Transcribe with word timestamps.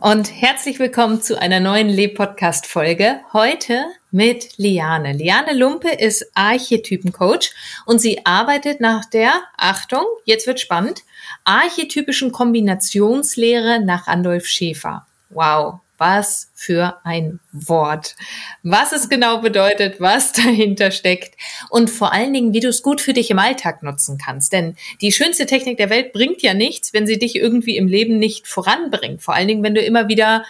Und 0.00 0.30
herzlich 0.30 0.78
willkommen 0.78 1.22
zu 1.22 1.40
einer 1.40 1.58
neuen 1.58 1.88
Leb-Podcast-Folge. 1.88 3.20
Heute 3.32 3.86
mit 4.10 4.58
Liane. 4.58 5.14
Liane 5.14 5.54
Lumpe 5.54 5.88
ist 5.88 6.30
Archetypencoach 6.34 7.50
und 7.86 7.98
sie 7.98 8.24
arbeitet 8.26 8.80
nach 8.80 9.06
der, 9.06 9.32
Achtung, 9.56 10.04
jetzt 10.24 10.46
wird 10.46 10.60
spannend, 10.60 11.02
archetypischen 11.44 12.30
Kombinationslehre 12.30 13.80
nach 13.84 14.06
Andolf 14.06 14.46
Schäfer. 14.46 15.06
Wow, 15.30 15.80
was 15.98 16.50
für 16.54 16.96
ein 17.04 17.40
Wort. 17.52 18.16
Was 18.62 18.92
es 18.92 19.08
genau 19.08 19.40
bedeutet, 19.40 20.00
was 20.00 20.32
dahinter 20.32 20.90
steckt 20.90 21.36
und 21.70 21.90
vor 21.90 22.12
allen 22.12 22.32
Dingen, 22.32 22.52
wie 22.52 22.60
du 22.60 22.68
es 22.68 22.82
gut 22.82 23.00
für 23.00 23.12
dich 23.12 23.30
im 23.30 23.38
Alltag 23.38 23.82
nutzen 23.82 24.18
kannst. 24.18 24.52
Denn 24.52 24.76
die 25.00 25.12
schönste 25.12 25.46
Technik 25.46 25.78
der 25.78 25.90
Welt 25.90 26.12
bringt 26.12 26.42
ja 26.42 26.54
nichts, 26.54 26.92
wenn 26.92 27.06
sie 27.06 27.18
dich 27.18 27.36
irgendwie 27.36 27.76
im 27.76 27.88
Leben 27.88 28.18
nicht 28.18 28.46
voranbringt. 28.46 29.22
Vor 29.22 29.34
allen 29.34 29.48
Dingen, 29.48 29.62
wenn 29.62 29.74
du 29.74 29.80
immer 29.80 30.08
wieder 30.08 30.44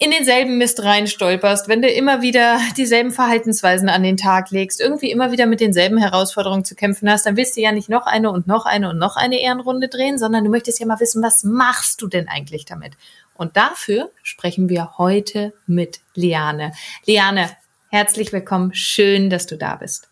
in 0.00 0.12
denselben 0.12 0.58
Mist 0.58 0.82
reinstolperst, 0.82 1.66
wenn 1.66 1.82
du 1.82 1.88
immer 1.88 2.22
wieder 2.22 2.60
dieselben 2.76 3.10
Verhaltensweisen 3.10 3.88
an 3.88 4.04
den 4.04 4.16
Tag 4.16 4.50
legst, 4.50 4.80
irgendwie 4.80 5.10
immer 5.10 5.32
wieder 5.32 5.46
mit 5.46 5.60
denselben 5.60 5.98
Herausforderungen 5.98 6.64
zu 6.64 6.76
kämpfen 6.76 7.10
hast, 7.10 7.26
dann 7.26 7.36
willst 7.36 7.56
du 7.56 7.60
ja 7.60 7.72
nicht 7.72 7.88
noch 7.88 8.06
eine 8.06 8.30
und 8.30 8.46
noch 8.46 8.64
eine 8.64 8.90
und 8.90 8.98
noch 8.98 9.16
eine 9.16 9.40
Ehrenrunde 9.40 9.88
drehen, 9.88 10.18
sondern 10.18 10.44
du 10.44 10.50
möchtest 10.50 10.78
ja 10.78 10.86
mal 10.86 11.00
wissen, 11.00 11.22
was 11.22 11.42
machst 11.42 12.00
du 12.00 12.06
denn 12.06 12.28
eigentlich 12.28 12.64
damit? 12.64 12.92
Und 13.38 13.56
dafür 13.56 14.10
sprechen 14.24 14.68
wir 14.68 14.98
heute 14.98 15.54
mit 15.66 16.00
Liane. 16.14 16.72
Liane, 17.06 17.56
herzlich 17.88 18.32
willkommen. 18.32 18.74
Schön, 18.74 19.30
dass 19.30 19.46
du 19.46 19.56
da 19.56 19.76
bist. 19.76 20.08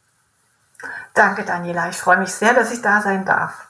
Danke, 1.13 1.45
Daniela. 1.45 1.89
Ich 1.89 1.97
freue 1.97 2.19
mich 2.19 2.31
sehr, 2.31 2.55
dass 2.55 2.73
ich 2.73 2.81
da 2.83 3.03
sein 3.03 3.27
darf. 3.27 3.67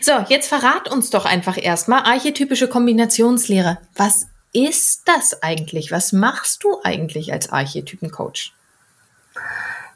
So, 0.00 0.12
jetzt 0.28 0.48
verrat 0.48 0.88
uns 0.88 1.10
doch 1.10 1.26
einfach 1.26 1.58
erstmal 1.62 2.04
archetypische 2.04 2.68
Kombinationslehre. 2.68 3.76
Was 3.94 4.28
ist 4.54 5.06
das 5.06 5.42
eigentlich? 5.42 5.92
Was 5.92 6.12
machst 6.12 6.64
du 6.64 6.80
eigentlich 6.82 7.34
als 7.34 7.52
Archetypencoach? 7.52 8.54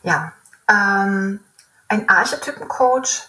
Ja, 0.03 0.35
ähm, 0.69 1.41
ein 1.89 2.09
Archetypencoach 2.09 3.29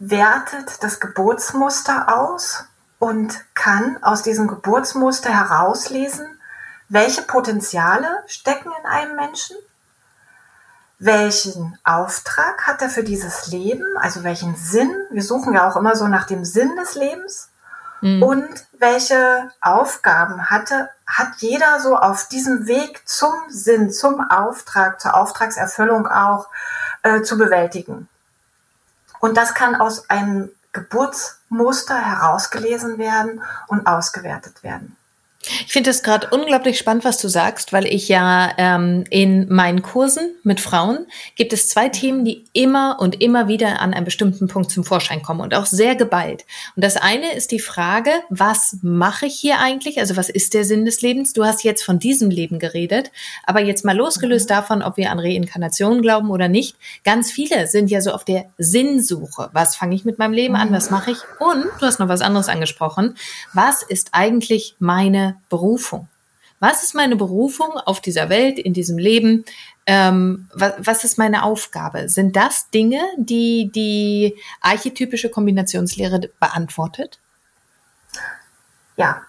wertet 0.00 0.82
das 0.82 0.98
Geburtsmuster 0.98 2.12
aus 2.18 2.64
und 3.04 3.44
kann 3.52 4.02
aus 4.02 4.22
diesem 4.22 4.48
Geburtsmuster 4.48 5.28
herauslesen, 5.28 6.26
welche 6.88 7.20
Potenziale 7.20 8.08
stecken 8.26 8.72
in 8.80 8.86
einem 8.86 9.16
Menschen, 9.16 9.56
welchen 10.98 11.78
Auftrag 11.84 12.66
hat 12.66 12.80
er 12.80 12.88
für 12.88 13.04
dieses 13.04 13.48
Leben, 13.48 13.84
also 13.98 14.24
welchen 14.24 14.56
Sinn, 14.56 14.90
wir 15.10 15.22
suchen 15.22 15.52
ja 15.52 15.68
auch 15.68 15.76
immer 15.76 15.96
so 15.96 16.08
nach 16.08 16.26
dem 16.26 16.46
Sinn 16.46 16.76
des 16.76 16.94
Lebens, 16.94 17.50
mhm. 18.00 18.22
und 18.22 18.66
welche 18.78 19.50
Aufgaben 19.60 20.48
hatte, 20.48 20.88
hat 21.06 21.28
jeder 21.40 21.80
so 21.80 21.98
auf 21.98 22.28
diesem 22.28 22.66
Weg 22.66 23.06
zum 23.06 23.34
Sinn, 23.50 23.92
zum 23.92 24.30
Auftrag, 24.30 24.98
zur 24.98 25.14
Auftragserfüllung 25.14 26.08
auch 26.08 26.48
äh, 27.02 27.20
zu 27.20 27.36
bewältigen. 27.36 28.08
Und 29.20 29.36
das 29.36 29.52
kann 29.52 29.74
aus 29.74 30.08
einem 30.08 30.50
Geburtsmuster 30.74 31.96
herausgelesen 31.96 32.98
werden 32.98 33.42
und 33.68 33.86
ausgewertet 33.86 34.62
werden. 34.62 34.96
Ich 35.66 35.72
finde 35.72 35.90
das 35.90 36.02
gerade 36.02 36.28
unglaublich 36.30 36.78
spannend, 36.78 37.04
was 37.04 37.18
du 37.18 37.28
sagst, 37.28 37.72
weil 37.72 37.86
ich 37.86 38.08
ja 38.08 38.52
ähm, 38.56 39.04
in 39.10 39.52
meinen 39.52 39.82
Kursen 39.82 40.34
mit 40.42 40.60
Frauen 40.60 41.06
gibt 41.36 41.52
es 41.52 41.68
zwei 41.68 41.88
Themen, 41.90 42.24
die 42.24 42.44
immer 42.52 42.96
und 42.98 43.20
immer 43.20 43.46
wieder 43.46 43.80
an 43.80 43.92
einem 43.92 44.06
bestimmten 44.06 44.48
Punkt 44.48 44.70
zum 44.70 44.84
Vorschein 44.84 45.22
kommen 45.22 45.40
und 45.40 45.54
auch 45.54 45.66
sehr 45.66 45.96
geballt. 45.96 46.44
Und 46.76 46.84
das 46.84 46.96
eine 46.96 47.34
ist 47.34 47.50
die 47.50 47.60
Frage, 47.60 48.10
was 48.30 48.78
mache 48.82 49.26
ich 49.26 49.34
hier 49.34 49.58
eigentlich? 49.58 49.98
Also 49.98 50.16
was 50.16 50.30
ist 50.30 50.54
der 50.54 50.64
Sinn 50.64 50.86
des 50.86 51.02
Lebens? 51.02 51.34
Du 51.34 51.44
hast 51.44 51.62
jetzt 51.62 51.82
von 51.82 51.98
diesem 51.98 52.30
Leben 52.30 52.58
geredet, 52.58 53.10
aber 53.44 53.60
jetzt 53.60 53.84
mal 53.84 53.96
losgelöst 53.96 54.48
mhm. 54.48 54.54
davon, 54.54 54.82
ob 54.82 54.96
wir 54.96 55.10
an 55.10 55.18
Reinkarnation 55.18 56.00
glauben 56.00 56.30
oder 56.30 56.48
nicht. 56.48 56.76
Ganz 57.04 57.30
viele 57.30 57.66
sind 57.66 57.90
ja 57.90 58.00
so 58.00 58.12
auf 58.12 58.24
der 58.24 58.46
Sinnsuche. 58.56 59.50
Was 59.52 59.76
fange 59.76 59.94
ich 59.94 60.06
mit 60.06 60.18
meinem 60.18 60.32
Leben 60.32 60.56
an? 60.56 60.72
Was 60.72 60.90
mache 60.90 61.10
ich? 61.10 61.18
Und 61.38 61.64
du 61.80 61.86
hast 61.86 61.98
noch 61.98 62.08
was 62.08 62.22
anderes 62.22 62.48
angesprochen. 62.48 63.16
Was 63.52 63.82
ist 63.82 64.10
eigentlich 64.12 64.76
meine 64.78 65.33
Berufung? 65.48 66.08
Was 66.60 66.82
ist 66.82 66.94
meine 66.94 67.16
Berufung 67.16 67.72
auf 67.72 68.00
dieser 68.00 68.28
Welt, 68.28 68.58
in 68.58 68.72
diesem 68.72 68.96
Leben? 68.96 69.44
Ähm, 69.86 70.48
was, 70.54 70.74
was, 70.78 71.04
ist 71.04 71.18
meine 71.18 71.42
Aufgabe? 71.42 72.08
Sind 72.08 72.36
das 72.36 72.70
Dinge, 72.70 73.02
die 73.18 73.70
die 73.74 74.34
archetypische 74.62 75.28
Kombinationslehre 75.28 76.30
beantwortet? 76.40 77.18
Ja, 78.96 79.22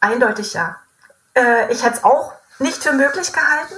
eindeutig 0.00 0.54
ja. 0.54 0.76
Äh, 1.34 1.72
ich 1.72 1.84
hätte 1.84 1.98
es 1.98 2.04
auch 2.04 2.32
nicht 2.58 2.82
für 2.82 2.92
möglich 2.92 3.32
gehalten, 3.32 3.74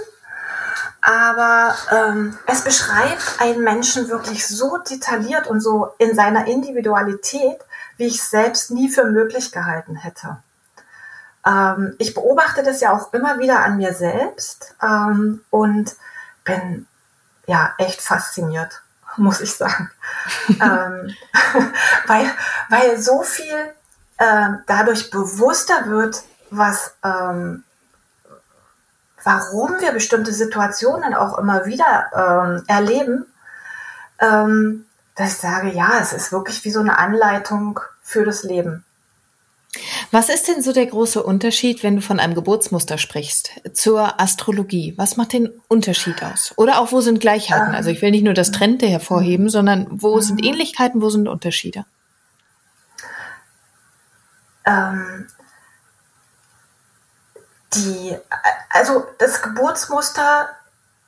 aber 1.02 1.74
ähm, 1.92 2.38
es 2.46 2.62
beschreibt 2.62 3.38
einen 3.38 3.62
Menschen 3.62 4.08
wirklich 4.08 4.46
so 4.46 4.78
detailliert 4.78 5.46
und 5.46 5.60
so 5.60 5.88
in 5.98 6.14
seiner 6.14 6.46
Individualität, 6.46 7.58
wie 7.98 8.06
ich 8.06 8.16
es 8.16 8.30
selbst 8.30 8.70
nie 8.70 8.88
für 8.88 9.04
möglich 9.04 9.52
gehalten 9.52 9.96
hätte. 9.96 10.38
Ähm, 11.46 11.94
ich 11.98 12.14
beobachte 12.14 12.62
das 12.62 12.80
ja 12.80 12.92
auch 12.92 13.12
immer 13.12 13.38
wieder 13.38 13.60
an 13.60 13.76
mir 13.76 13.92
selbst 13.92 14.74
ähm, 14.82 15.44
und 15.50 15.94
bin 16.44 16.86
ja 17.46 17.74
echt 17.78 18.00
fasziniert, 18.00 18.82
muss 19.16 19.40
ich 19.40 19.54
sagen. 19.54 19.90
ähm, 20.48 21.14
weil, 22.06 22.30
weil 22.70 22.98
so 22.98 23.22
viel 23.22 23.72
äh, 24.18 24.48
dadurch 24.66 25.10
bewusster 25.10 25.86
wird, 25.86 26.22
was, 26.50 26.94
ähm, 27.04 27.64
warum 29.22 29.80
wir 29.80 29.92
bestimmte 29.92 30.32
Situationen 30.32 31.14
auch 31.14 31.38
immer 31.38 31.66
wieder 31.66 32.10
ähm, 32.14 32.64
erleben, 32.68 33.26
ähm, 34.20 34.86
dass 35.16 35.32
ich 35.32 35.38
sage, 35.38 35.70
ja, 35.70 35.98
es 36.00 36.12
ist 36.12 36.32
wirklich 36.32 36.64
wie 36.64 36.70
so 36.70 36.80
eine 36.80 36.98
Anleitung 36.98 37.80
für 38.02 38.24
das 38.24 38.42
Leben. 38.42 38.84
Was 40.10 40.28
ist 40.28 40.48
denn 40.48 40.62
so 40.62 40.72
der 40.72 40.86
große 40.86 41.22
Unterschied, 41.22 41.82
wenn 41.82 41.96
du 41.96 42.02
von 42.02 42.20
einem 42.20 42.34
Geburtsmuster 42.34 42.98
sprichst, 42.98 43.50
zur 43.72 44.20
Astrologie? 44.20 44.94
Was 44.96 45.16
macht 45.16 45.32
den 45.32 45.50
Unterschied 45.68 46.22
aus? 46.22 46.52
Oder 46.56 46.78
auch 46.78 46.92
wo 46.92 47.00
sind 47.00 47.20
Gleichheiten? 47.20 47.68
Ähm, 47.68 47.74
also 47.74 47.90
ich 47.90 48.00
will 48.02 48.10
nicht 48.10 48.24
nur 48.24 48.34
das 48.34 48.52
Trennte 48.52 48.86
hervorheben, 48.86 49.48
sondern 49.48 49.86
wo 49.90 50.20
sind 50.20 50.40
mhm. 50.40 50.48
Ähnlichkeiten, 50.48 51.02
wo 51.02 51.10
sind 51.10 51.28
Unterschiede? 51.28 51.84
Ähm, 54.64 55.28
die, 57.74 58.16
also 58.70 59.06
das 59.18 59.42
Geburtsmuster 59.42 60.48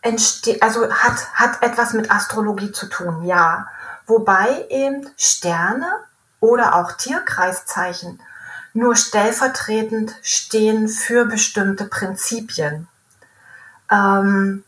entsteht, 0.03 0.63
also 0.63 0.91
hat, 0.91 1.35
hat 1.35 1.63
etwas 1.63 1.93
mit 1.93 2.11
Astrologie 2.11 2.73
zu 2.73 2.87
tun, 2.87 3.25
ja. 3.25 3.67
Wobei 4.07 4.67
eben 4.71 5.09
Sterne 5.17 5.91
oder 6.41 6.75
auch 6.77 6.93
Tierkreiszeichen 6.93 8.21
nur 8.77 8.95
stellvertretend 8.95 10.15
stehen 10.23 10.89
für 10.89 11.25
bestimmte 11.25 11.87
Prinzipien. 11.87 12.89
Ähm, 13.91 14.65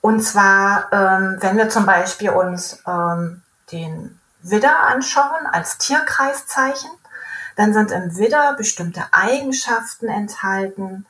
und 0.00 0.20
zwar, 0.20 0.92
ähm, 0.92 1.38
wenn 1.40 1.56
wir 1.56 1.68
zum 1.68 1.86
Beispiel 1.86 2.30
uns 2.30 2.82
ähm, 2.86 3.42
den 3.72 4.20
Widder 4.42 4.80
anschauen 4.80 5.46
als 5.50 5.78
Tierkreiszeichen, 5.78 6.90
dann 7.56 7.72
sind 7.72 7.90
im 7.90 8.16
Widder 8.16 8.54
bestimmte 8.56 9.02
Eigenschaften 9.12 10.08
enthalten, 10.08 11.06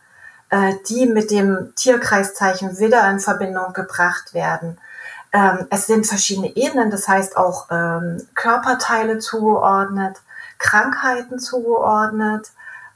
äh, 0.51 0.75
die 0.89 1.07
mit 1.07 1.31
dem 1.31 1.75
Tierkreiszeichen 1.75 2.79
Widder 2.79 3.09
in 3.11 3.21
Verbindung 3.21 3.73
gebracht 3.73 4.33
werden. 4.33 4.79
Ähm, 5.33 5.67
es 5.71 5.87
sind 5.87 6.07
verschiedene 6.07 6.55
Ebenen, 6.57 6.91
das 6.91 7.09
heißt 7.09 7.37
auch 7.37 7.67
ähm, 7.71 8.27
Körperteile 8.35 9.19
zugeordnet, 9.19 10.17
Krankheiten 10.59 11.39
zugeordnet. 11.39 12.51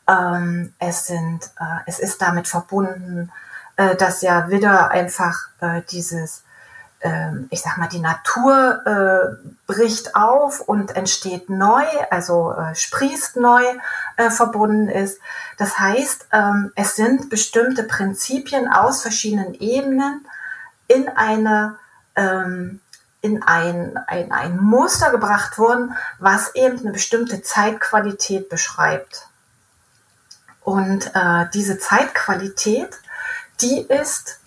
Ähm, 0.08 0.74
es 0.78 1.06
sind, 1.06 1.44
äh, 1.58 1.80
es 1.86 1.98
ist 1.98 2.20
damit 2.20 2.48
verbunden, 2.48 3.30
äh, 3.76 3.96
dass 3.96 4.22
ja 4.22 4.48
Widder 4.48 4.90
einfach 4.90 5.48
äh, 5.60 5.82
dieses 5.90 6.42
ähm, 7.02 7.48
ich 7.50 7.62
sag 7.62 7.78
mal, 7.78 7.88
die 7.88 8.00
Natur 8.00 8.82
äh, 8.84 9.48
bricht 9.66 10.14
auf 10.14 10.60
und 10.60 10.96
entsteht 10.96 11.48
neu, 11.48 11.84
also 12.10 12.52
äh, 12.52 12.74
sprießt 12.74 13.36
neu 13.36 13.62
äh, 14.16 14.30
verbunden 14.30 14.88
ist. 14.88 15.18
Das 15.56 15.78
heißt, 15.78 16.26
ähm, 16.32 16.72
es 16.74 16.96
sind 16.96 17.30
bestimmte 17.30 17.84
Prinzipien 17.84 18.68
aus 18.68 19.00
verschiedenen 19.02 19.54
Ebenen 19.54 20.26
in 20.88 21.08
eine 21.08 21.76
ähm, 22.16 22.80
in 23.22 23.42
ein, 23.42 23.98
ein, 24.06 24.32
ein 24.32 24.58
Muster 24.58 25.10
gebracht 25.10 25.58
worden, 25.58 25.94
was 26.18 26.54
eben 26.54 26.78
eine 26.80 26.92
bestimmte 26.92 27.42
Zeitqualität 27.42 28.48
beschreibt. 28.48 29.28
Und 30.62 31.14
äh, 31.14 31.46
diese 31.52 31.78
Zeitqualität, 31.78 32.98
die 33.60 33.80
ist 33.80 34.40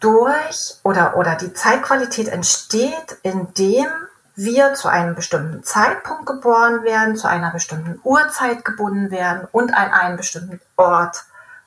durch 0.00 0.74
oder, 0.82 1.16
oder 1.16 1.36
die 1.36 1.52
Zeitqualität 1.52 2.28
entsteht, 2.28 3.18
indem 3.22 3.86
wir 4.34 4.74
zu 4.74 4.88
einem 4.88 5.14
bestimmten 5.14 5.62
Zeitpunkt 5.62 6.26
geboren 6.26 6.82
werden, 6.82 7.16
zu 7.16 7.28
einer 7.28 7.50
bestimmten 7.50 8.00
Uhrzeit 8.02 8.64
gebunden 8.64 9.10
werden 9.10 9.46
und 9.52 9.74
an 9.74 9.90
einem 9.92 10.16
bestimmten 10.16 10.60
Ort 10.76 11.24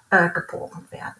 äh, 0.09 0.29
geboren 0.29 0.85
werden. 0.89 1.15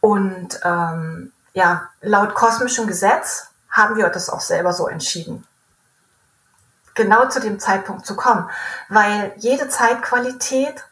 Und 0.00 0.60
ähm, 0.62 1.32
ja, 1.58 1.88
laut 2.00 2.34
kosmischem 2.34 2.86
Gesetz 2.86 3.48
haben 3.68 3.96
wir 3.96 4.08
das 4.10 4.30
auch 4.30 4.40
selber 4.40 4.72
so 4.72 4.86
entschieden. 4.86 5.44
Genau 6.94 7.28
zu 7.28 7.40
dem 7.40 7.58
Zeitpunkt 7.58 8.06
zu 8.06 8.14
kommen, 8.14 8.48
weil 8.88 9.32
jede 9.38 9.68
Zeitqualität 9.68 10.84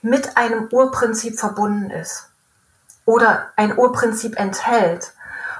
mit 0.00 0.38
einem 0.38 0.68
Urprinzip 0.72 1.38
verbunden 1.38 1.90
ist 1.90 2.28
oder 3.04 3.50
ein 3.56 3.76
Urprinzip 3.76 4.38
enthält 4.38 5.12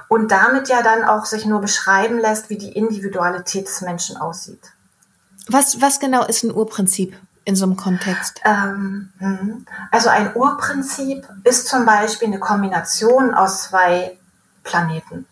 und 0.07 0.31
damit 0.31 0.69
ja 0.69 0.81
dann 0.81 1.03
auch 1.03 1.25
sich 1.25 1.45
nur 1.45 1.61
beschreiben 1.61 2.17
lässt, 2.17 2.49
wie 2.49 2.57
die 2.57 2.71
Individualität 2.71 3.67
des 3.67 3.81
Menschen 3.81 4.17
aussieht. 4.17 4.71
Was, 5.47 5.81
was 5.81 5.99
genau 5.99 6.25
ist 6.25 6.43
ein 6.43 6.53
Urprinzip 6.53 7.15
in 7.45 7.55
so 7.55 7.65
einem 7.65 7.77
Kontext? 7.77 8.41
Ähm, 8.43 9.13
hm. 9.19 9.65
also 9.91 10.09
ein 10.09 10.35
Urprinzip 10.35 11.27
ist 11.43 11.67
zum 11.67 11.85
Beispiel 11.85 12.29
eine 12.29 12.39
Kombination 12.39 13.35
aus 13.35 13.63
zwei 13.63 14.16
Planeten, 14.67 15.25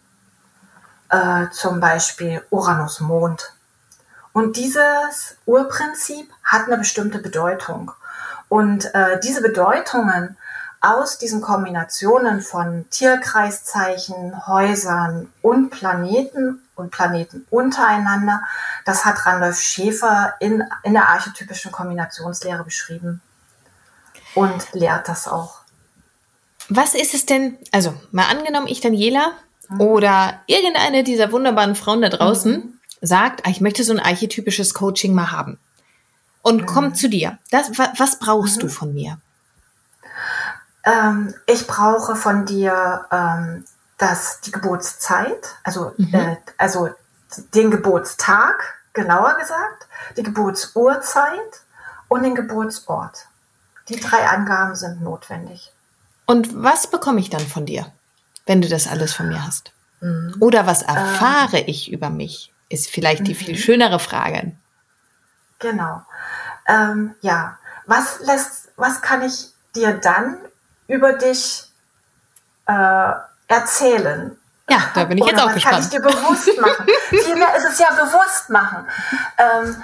äh, 1.10 1.50
zum 1.52 1.80
Beispiel 1.80 2.42
Uranus-Mond. 2.50 3.54
Und 4.34 4.58
dieses 4.58 5.38
Urprinzip 5.46 6.30
hat 6.44 6.68
eine 6.68 6.78
bestimmte 6.78 7.20
Bedeutung. 7.20 7.92
Und 8.50 8.94
äh, 8.94 9.20
diese 9.20 9.42
Bedeutungen 9.42 10.38
aus 10.82 11.18
diesen 11.18 11.42
Kombinationen 11.42 12.42
von 12.42 12.86
Tierkreiszeichen, 12.90 14.48
Häusern 14.48 15.32
und 15.42 15.70
Planeten 15.70 16.62
und 16.76 16.92
Planeten 16.92 17.48
untereinander, 17.50 18.44
das 18.86 19.04
hat 19.06 19.26
Randolph 19.26 19.60
Schäfer 19.60 20.34
in, 20.40 20.64
in 20.84 20.94
der 20.94 21.10
archetypischen 21.10 21.72
Kombinationslehre 21.72 22.64
beschrieben 22.64 23.22
und 24.36 24.74
lehrt 24.74 25.08
das 25.08 25.28
auch. 25.28 25.65
Was 26.70 26.96
ist 26.96 27.14
es 27.14 27.26
denn, 27.26 27.58
also 27.72 27.94
mal 28.12 28.28
angenommen, 28.30 28.68
ich 28.68 28.82
Daniela 28.82 29.34
oder 29.80 30.42
irgendeine 30.48 31.04
dieser 31.04 31.32
wunderbaren 31.32 31.76
Frauen 31.76 32.02
da 32.02 32.10
draußen 32.10 32.54
mhm. 32.54 32.80
sagt, 33.02 33.46
ah, 33.46 33.50
ich 33.50 33.62
möchte 33.62 33.84
so 33.84 33.94
ein 33.94 34.00
archetypisches 34.00 34.74
Coaching 34.74 35.14
mal 35.14 35.32
haben 35.32 35.58
und 36.42 36.62
mhm. 36.62 36.66
kommt 36.66 36.98
zu 36.98 37.10
dir. 37.10 37.38
Das, 37.52 37.72
was 37.78 38.20
brauchst 38.20 38.62
du 38.62 38.68
mhm. 38.68 38.72
von 38.72 38.94
mir? 38.94 39.18
Ähm, 40.84 41.34
ich 41.48 41.66
brauche 41.66 42.16
von 42.16 42.46
dir 42.46 43.06
ähm, 43.12 43.66
das, 43.98 44.42
die 44.42 44.52
Geburtszeit, 44.52 45.56
also, 45.64 45.94
mhm. 45.98 46.14
äh, 46.14 46.38
also 46.58 46.90
den 47.54 47.72
Geburtstag, 47.72 48.76
genauer 48.94 49.38
gesagt, 49.38 49.88
die 50.16 50.24
Geburtsurzeit 50.24 51.62
und 52.08 52.24
den 52.24 52.36
Geburtsort. 52.36 53.28
Die 53.90 54.00
drei 54.00 54.28
Angaben 54.28 54.76
sind 54.76 55.02
notwendig. 55.02 55.72
Und 56.26 56.64
was 56.64 56.88
bekomme 56.88 57.20
ich 57.20 57.30
dann 57.30 57.46
von 57.46 57.66
dir, 57.66 57.92
wenn 58.46 58.62
du 58.62 58.68
das 58.68 58.88
alles 58.88 59.14
von 59.14 59.28
mir 59.28 59.46
hast? 59.46 59.72
Mhm. 60.02 60.36
Oder 60.40 60.66
was 60.66 60.82
erfahre 60.82 61.60
ähm, 61.60 61.66
ich 61.68 61.92
über 61.92 62.10
mich? 62.10 62.52
Ist 62.70 62.90
vielleicht 62.90 63.28
die 63.28 63.34
mhm. 63.34 63.38
viel 63.38 63.58
schönere 63.58 64.00
Frage. 64.00 64.54
Genau. 65.60 66.02
Ähm, 66.68 67.16
ja, 67.22 67.58
was 67.86 68.20
lässt, 68.22 68.70
was 68.76 69.02
kann 69.02 69.22
ich 69.22 69.50
dir 69.76 69.94
dann 69.94 70.38
über 70.88 71.14
dich 71.14 71.66
äh, 72.66 73.12
erzählen. 73.48 74.38
Ja, 74.70 74.92
da 74.96 75.04
bin 75.04 75.18
ich 75.18 75.24
Oder 75.24 75.34
jetzt 75.34 75.42
auch 75.42 75.54
gespannt. 75.54 75.76
kann 75.76 75.84
ich 75.84 75.90
dir 75.90 76.02
bewusst 76.02 76.60
machen. 76.60 76.88
Vielmehr 77.10 77.56
ist 77.56 77.66
es 77.66 77.80
ja 77.80 77.90
bewusst 77.92 78.50
machen. 78.50 78.88
Ähm, 79.38 79.84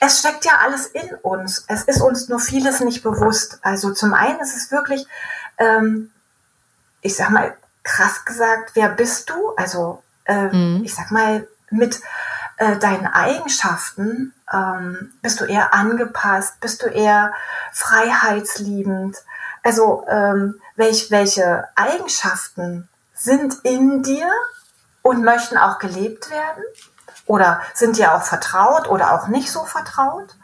es 0.00 0.18
steckt 0.18 0.44
ja 0.44 0.52
alles 0.62 0.86
in 0.86 1.14
uns. 1.22 1.64
Es 1.68 1.82
ist 1.84 2.00
uns 2.00 2.28
nur 2.28 2.40
vieles 2.40 2.80
nicht 2.80 3.02
bewusst. 3.02 3.58
Also 3.62 3.92
zum 3.92 4.14
einen 4.14 4.40
ist 4.40 4.56
es 4.56 4.70
wirklich, 4.70 5.06
ähm, 5.60 6.10
ich 7.00 7.14
sag 7.16 7.30
mal, 7.30 7.56
krass 7.84 8.24
gesagt, 8.24 8.72
wer 8.74 8.88
bist 8.88 9.30
du? 9.30 9.54
Also 9.56 10.02
äh, 10.24 10.48
mhm. 10.48 10.82
ich 10.84 10.94
sag 10.94 11.10
mal, 11.10 11.46
mit 11.70 12.00
äh, 12.56 12.76
deinen 12.78 13.06
Eigenschaften 13.06 14.34
ähm, 14.52 15.12
bist 15.22 15.40
du 15.40 15.44
eher 15.44 15.72
angepasst, 15.72 16.60
bist 16.60 16.82
du 16.82 16.86
eher 16.86 17.32
freiheitsliebend, 17.72 19.16
also 19.62 20.04
ähm, 20.08 20.60
welch, 20.76 21.10
welche 21.10 21.68
Eigenschaften 21.76 22.88
sind 23.14 23.54
in 23.62 24.02
dir 24.02 24.30
und 25.02 25.22
möchten 25.22 25.56
auch 25.56 25.78
gelebt 25.78 26.30
werden 26.30 26.62
oder 27.26 27.60
sind 27.74 27.96
dir 27.96 28.14
auch 28.14 28.22
vertraut 28.22 28.88
oder 28.88 29.12
auch 29.12 29.28
nicht 29.28 29.50
so 29.50 29.64
vertraut. 29.64 30.34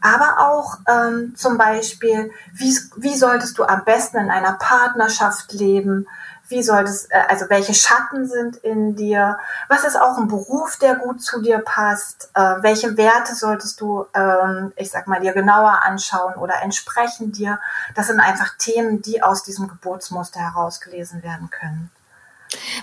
Aber 0.00 0.36
auch 0.38 0.78
ähm, 0.88 1.34
zum 1.36 1.58
Beispiel, 1.58 2.30
wie, 2.52 2.76
wie 2.96 3.16
solltest 3.16 3.58
du 3.58 3.64
am 3.64 3.84
besten 3.84 4.18
in 4.18 4.30
einer 4.30 4.54
Partnerschaft 4.54 5.52
leben? 5.52 6.06
wie 6.48 6.62
solltest, 6.62 7.10
äh, 7.10 7.22
also 7.28 7.46
welche 7.48 7.74
Schatten 7.74 8.28
sind 8.28 8.56
in 8.56 8.96
dir, 8.96 9.38
was 9.68 9.84
ist 9.84 10.00
auch 10.00 10.18
ein 10.18 10.28
Beruf, 10.28 10.76
der 10.76 10.96
gut 10.96 11.22
zu 11.22 11.40
dir 11.42 11.58
passt, 11.58 12.30
äh, 12.34 12.40
welche 12.60 12.96
Werte 12.96 13.34
solltest 13.34 13.80
du, 13.80 14.06
ähm, 14.14 14.72
ich 14.76 14.90
sag 14.90 15.06
mal, 15.06 15.20
dir 15.20 15.32
genauer 15.32 15.82
anschauen 15.82 16.34
oder 16.34 16.62
entsprechen 16.62 17.32
dir. 17.32 17.58
Das 17.94 18.08
sind 18.08 18.20
einfach 18.20 18.56
Themen, 18.58 19.02
die 19.02 19.22
aus 19.22 19.42
diesem 19.42 19.68
Geburtsmuster 19.68 20.40
herausgelesen 20.40 21.22
werden 21.22 21.50
können. 21.50 21.90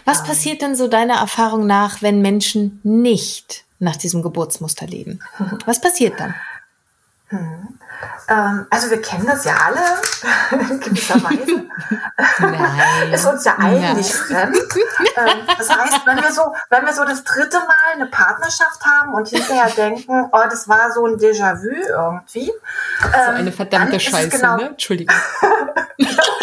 Was 0.05 0.19
ähm. 0.19 0.25
passiert 0.25 0.61
denn 0.61 0.75
so 0.75 0.87
deiner 0.87 1.15
Erfahrung 1.15 1.65
nach, 1.65 2.01
wenn 2.01 2.21
Menschen 2.21 2.79
nicht 2.83 3.63
nach 3.79 3.95
diesem 3.95 4.21
Geburtsmuster 4.21 4.85
leben? 4.87 5.21
Was 5.65 5.79
passiert 5.79 6.19
dann? 6.19 6.35
Hm. 7.31 7.79
ähm, 8.27 8.67
also 8.69 8.89
wir 8.89 9.01
kennen 9.01 9.25
das 9.25 9.45
ja 9.45 9.55
alle 9.55 9.79
in 10.69 10.79
gewisser 10.81 11.15
Weise. 11.23 11.63
Nein. 12.39 13.11
Ist 13.13 13.25
uns 13.25 13.45
ja 13.45 13.55
eigentlich 13.57 14.13
Nein. 14.29 14.53
fremd. 14.53 14.57
Ähm, 15.15 15.47
das 15.57 15.69
heißt, 15.69 16.05
wenn 16.05 16.17
wir 16.17 16.31
so, 16.33 16.53
wenn 16.69 16.85
wir 16.85 16.91
so 16.91 17.05
das 17.05 17.23
dritte 17.23 17.59
Mal 17.59 17.93
eine 17.93 18.07
Partnerschaft 18.07 18.83
haben 18.85 19.13
und 19.13 19.29
hinterher 19.29 19.69
denken, 19.69 20.29
oh, 20.29 20.41
das 20.49 20.67
war 20.67 20.91
so 20.91 21.05
ein 21.05 21.15
Déjà-vu 21.15 21.69
irgendwie. 21.69 22.51
Ähm, 23.01 23.11
so 23.13 23.31
eine 23.31 23.51
verdammte 23.53 23.97
Scheiße, 23.97 24.37
genau, 24.37 24.57
ne? 24.57 24.67
Entschuldigung. 24.67 25.15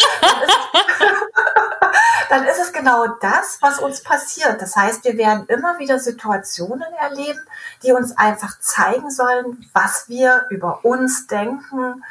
dann 2.29 2.45
ist 2.45 2.59
es 2.59 2.71
genau 2.71 3.07
das, 3.19 3.57
was 3.59 3.79
uns 3.79 4.01
passiert. 4.03 4.61
Das 4.61 4.75
heißt, 4.75 5.03
wir 5.03 5.17
werden 5.17 5.45
immer 5.47 5.79
wieder 5.79 5.99
Situationen 5.99 6.87
erleben, 7.01 7.39
die 7.83 7.91
uns 7.91 8.15
einfach 8.17 8.59
zeigen 8.59 9.09
sollen, 9.09 9.67
was 9.73 10.07
wir 10.07 10.45
über 10.51 10.85
uns 10.85 11.25
denken, 11.27 12.03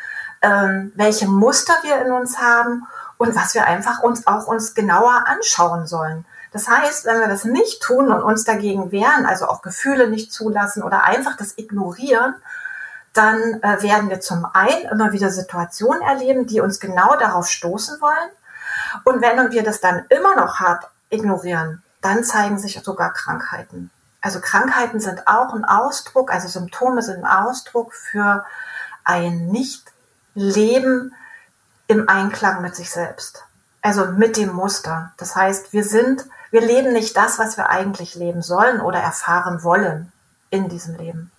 ähm, 0.42 0.92
welche 0.96 1.28
Muster 1.28 1.74
wir 1.82 2.04
in 2.04 2.10
uns 2.10 2.38
haben 2.38 2.86
und 3.16 3.36
was 3.36 3.54
wir 3.54 3.66
einfach 3.66 4.02
uns 4.02 4.26
auch 4.26 4.48
uns 4.48 4.74
genauer 4.74 5.24
anschauen 5.26 5.86
sollen. 5.86 6.24
Das 6.52 6.68
heißt, 6.68 7.04
wenn 7.04 7.20
wir 7.20 7.28
das 7.28 7.44
nicht 7.44 7.80
tun 7.82 8.10
und 8.10 8.22
uns 8.22 8.44
dagegen 8.44 8.90
wehren, 8.90 9.24
also 9.24 9.46
auch 9.46 9.62
Gefühle 9.62 10.08
nicht 10.08 10.32
zulassen 10.32 10.82
oder 10.82 11.04
einfach 11.04 11.36
das 11.36 11.56
ignorieren, 11.58 12.34
dann 13.12 13.60
äh, 13.62 13.82
werden 13.82 14.08
wir 14.10 14.20
zum 14.20 14.46
einen 14.52 14.88
immer 14.90 15.12
wieder 15.12 15.30
Situationen 15.30 16.02
erleben, 16.02 16.46
die 16.46 16.60
uns 16.60 16.80
genau 16.80 17.16
darauf 17.16 17.48
stoßen 17.48 18.00
wollen. 18.00 18.30
Und 19.04 19.20
wenn 19.22 19.50
wir 19.50 19.62
das 19.62 19.80
dann 19.80 20.04
immer 20.08 20.36
noch 20.36 20.60
hart 20.60 20.84
ignorieren, 21.10 21.82
dann 22.00 22.24
zeigen 22.24 22.58
sich 22.58 22.80
sogar 22.82 23.12
Krankheiten. 23.12 23.90
Also 24.20 24.40
Krankheiten 24.40 25.00
sind 25.00 25.26
auch 25.26 25.54
ein 25.54 25.64
Ausdruck, 25.64 26.32
also 26.32 26.48
Symptome 26.48 27.02
sind 27.02 27.24
ein 27.24 27.46
Ausdruck 27.46 27.94
für 27.94 28.44
ein 29.04 29.46
Nicht-Leben 29.46 31.14
im 31.86 32.08
Einklang 32.08 32.62
mit 32.62 32.74
sich 32.74 32.90
selbst. 32.90 33.44
Also 33.80 34.06
mit 34.06 34.36
dem 34.36 34.52
Muster. 34.52 35.12
Das 35.16 35.36
heißt, 35.36 35.72
wir 35.72 35.84
sind, 35.84 36.24
wir 36.50 36.60
leben 36.60 36.92
nicht 36.92 37.16
das, 37.16 37.38
was 37.38 37.56
wir 37.56 37.70
eigentlich 37.70 38.14
leben 38.16 38.42
sollen 38.42 38.80
oder 38.80 38.98
erfahren 38.98 39.62
wollen 39.62 40.12
in 40.50 40.68
diesem 40.68 40.96
Leben. 40.96 41.30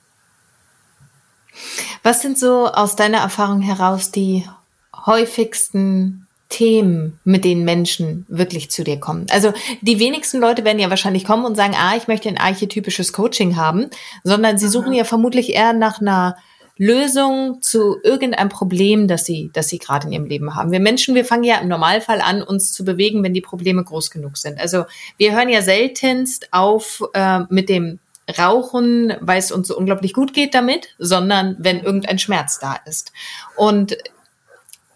Was 2.01 2.21
sind 2.21 2.39
so 2.39 2.67
aus 2.67 2.95
deiner 2.95 3.19
Erfahrung 3.19 3.61
heraus 3.61 4.11
die 4.11 4.49
häufigsten 4.95 6.27
Themen, 6.49 7.19
mit 7.23 7.45
denen 7.45 7.63
Menschen 7.63 8.25
wirklich 8.27 8.71
zu 8.71 8.83
dir 8.83 8.99
kommen. 8.99 9.27
Also 9.29 9.53
die 9.81 9.99
wenigsten 9.99 10.39
Leute 10.39 10.65
werden 10.65 10.79
ja 10.79 10.89
wahrscheinlich 10.89 11.23
kommen 11.23 11.45
und 11.45 11.55
sagen, 11.55 11.75
ah, 11.77 11.95
ich 11.95 12.07
möchte 12.07 12.27
ein 12.27 12.39
archetypisches 12.39 13.13
Coaching 13.13 13.55
haben, 13.55 13.89
sondern 14.23 14.57
sie 14.57 14.67
suchen 14.67 14.93
ja 14.93 15.03
vermutlich 15.03 15.53
eher 15.53 15.73
nach 15.73 16.01
einer 16.01 16.35
Lösung 16.79 17.61
zu 17.61 17.97
irgendeinem 18.03 18.49
Problem, 18.49 19.07
das 19.07 19.25
sie, 19.25 19.51
das 19.53 19.67
sie 19.67 19.79
gerade 19.79 20.07
in 20.07 20.13
ihrem 20.13 20.25
Leben 20.25 20.55
haben. 20.55 20.71
Wir 20.71 20.79
Menschen, 20.79 21.13
wir 21.13 21.25
fangen 21.25 21.43
ja 21.43 21.57
im 21.57 21.67
Normalfall 21.67 22.21
an, 22.21 22.41
uns 22.41 22.71
zu 22.71 22.83
bewegen, 22.83 23.21
wenn 23.21 23.33
die 23.33 23.41
Probleme 23.41 23.83
groß 23.83 24.09
genug 24.09 24.37
sind. 24.37 24.59
Also 24.59 24.85
wir 25.17 25.33
hören 25.33 25.49
ja 25.49 25.61
seltenst 25.61 26.47
auf 26.51 27.03
äh, 27.13 27.41
mit 27.49 27.69
dem 27.69 27.99
Rauchen, 28.37 29.13
weil 29.19 29.39
es 29.39 29.51
uns 29.51 29.67
so 29.67 29.77
unglaublich 29.77 30.13
gut 30.13 30.33
geht 30.33 30.53
damit, 30.53 30.95
sondern 30.97 31.57
wenn 31.59 31.81
irgendein 31.81 32.17
Schmerz 32.17 32.59
da 32.59 32.77
ist. 32.85 33.11
Und 33.55 33.97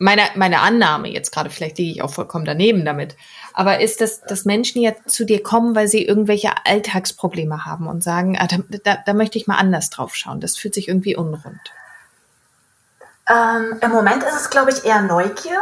meine, 0.03 0.23
meine 0.35 0.59
Annahme 0.59 1.07
jetzt 1.07 1.31
gerade, 1.31 1.49
vielleicht 1.49 1.77
liege 1.77 1.91
ich 1.91 2.01
auch 2.01 2.13
vollkommen 2.13 2.43
daneben 2.43 2.83
damit, 2.83 3.15
aber 3.53 3.79
ist, 3.79 4.01
dass, 4.01 4.21
dass 4.21 4.43
Menschen 4.43 4.81
jetzt 4.81 5.09
zu 5.09 5.25
dir 5.25 5.41
kommen, 5.41 5.75
weil 5.75 5.87
sie 5.87 6.05
irgendwelche 6.05 6.51
Alltagsprobleme 6.65 7.65
haben 7.65 7.87
und 7.87 8.03
sagen, 8.03 8.37
ah, 8.37 8.47
da, 8.47 8.57
da, 8.83 8.97
da 9.05 9.13
möchte 9.13 9.37
ich 9.37 9.47
mal 9.47 9.57
anders 9.57 9.89
drauf 9.89 10.13
schauen. 10.15 10.41
Das 10.41 10.57
fühlt 10.57 10.73
sich 10.73 10.89
irgendwie 10.89 11.15
unrund. 11.15 11.61
Ähm, 13.29 13.77
Im 13.79 13.91
Moment 13.91 14.23
ist 14.23 14.35
es, 14.35 14.49
glaube 14.49 14.71
ich, 14.71 14.83
eher 14.83 15.01
Neugier 15.01 15.61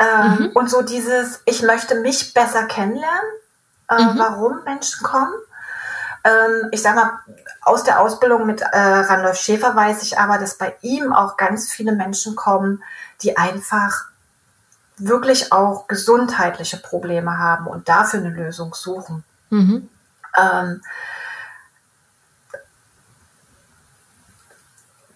ähm, 0.00 0.36
mhm. 0.38 0.50
und 0.54 0.68
so 0.68 0.82
dieses, 0.82 1.42
ich 1.46 1.62
möchte 1.62 1.94
mich 2.00 2.34
besser 2.34 2.64
kennenlernen, 2.64 3.30
äh, 3.88 4.02
mhm. 4.02 4.18
warum 4.18 4.64
Menschen 4.64 5.04
kommen. 5.04 5.32
Ähm, 6.24 6.68
ich 6.70 6.82
sage 6.82 6.96
mal, 6.96 7.20
aus 7.62 7.84
der 7.84 8.00
Ausbildung 8.00 8.46
mit 8.46 8.60
äh, 8.60 8.66
Randolph 8.78 9.38
Schäfer 9.38 9.74
weiß 9.74 10.02
ich 10.02 10.18
aber, 10.18 10.38
dass 10.38 10.56
bei 10.56 10.76
ihm 10.82 11.12
auch 11.12 11.36
ganz 11.36 11.70
viele 11.70 11.92
Menschen 11.92 12.36
kommen, 12.36 12.82
die 13.22 13.36
einfach 13.36 14.06
wirklich 14.98 15.52
auch 15.52 15.88
gesundheitliche 15.88 16.76
Probleme 16.76 17.38
haben 17.38 17.66
und 17.66 17.88
dafür 17.88 18.20
eine 18.20 18.30
Lösung 18.30 18.74
suchen. 18.74 19.24
Mhm. 19.50 19.88
Ähm, 20.38 20.82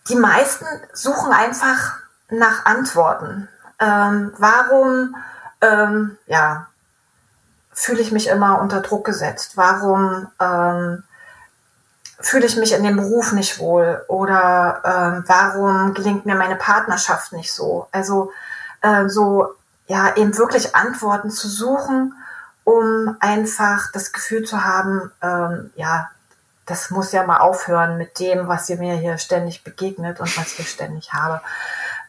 die 0.09 0.17
meisten 0.17 0.67
suchen 0.93 1.33
einfach 1.33 1.99
nach 2.29 2.65
Antworten. 2.65 3.49
Ähm, 3.79 4.33
warum, 4.39 5.17
ähm, 5.61 6.19
ja, 6.27 6.67
fühle 7.77 8.01
ich 8.01 8.11
mich 8.11 8.29
immer 8.29 8.61
unter 8.61 8.81
Druck 8.81 9.05
gesetzt? 9.05 9.53
Warum 9.57 10.27
ähm, 10.41 11.05
fühle 12.19 12.47
ich 12.47 12.57
mich 12.57 12.73
in 12.73 12.83
dem 12.83 12.97
Beruf 12.97 13.33
nicht 13.33 13.59
wohl? 13.59 14.03
Oder 14.09 14.81
ähm, 14.83 15.25
warum 15.27 15.93
gelingt 15.93 16.25
mir 16.25 16.37
meine 16.37 16.57
Partnerschaft 16.57 17.35
nicht 17.35 17.53
so? 17.53 17.87
Also 17.93 18.33
äh, 18.81 19.09
so 19.09 19.55
ja 19.89 20.17
eben 20.17 20.37
wirklich 20.39 20.75
Antworten 20.75 21.31
zu 21.31 21.49
suchen, 21.49 22.15
um 22.65 23.15
einfach 23.21 23.93
das 23.93 24.11
Gefühl 24.13 24.45
zu 24.45 24.65
haben, 24.65 25.13
ähm, 25.23 25.71
ja, 25.77 26.09
das 26.65 26.91
muss 26.91 27.13
ja 27.13 27.25
mal 27.25 27.39
aufhören 27.39 27.99
mit 27.99 28.19
dem, 28.19 28.49
was 28.49 28.71
ihr 28.71 28.79
mir 28.79 28.95
hier 28.95 29.19
ständig 29.19 29.65
begegnet 29.65 30.19
und 30.19 30.35
was 30.39 30.59
ich 30.59 30.71
ständig 30.71 31.13
habe. 31.13 31.43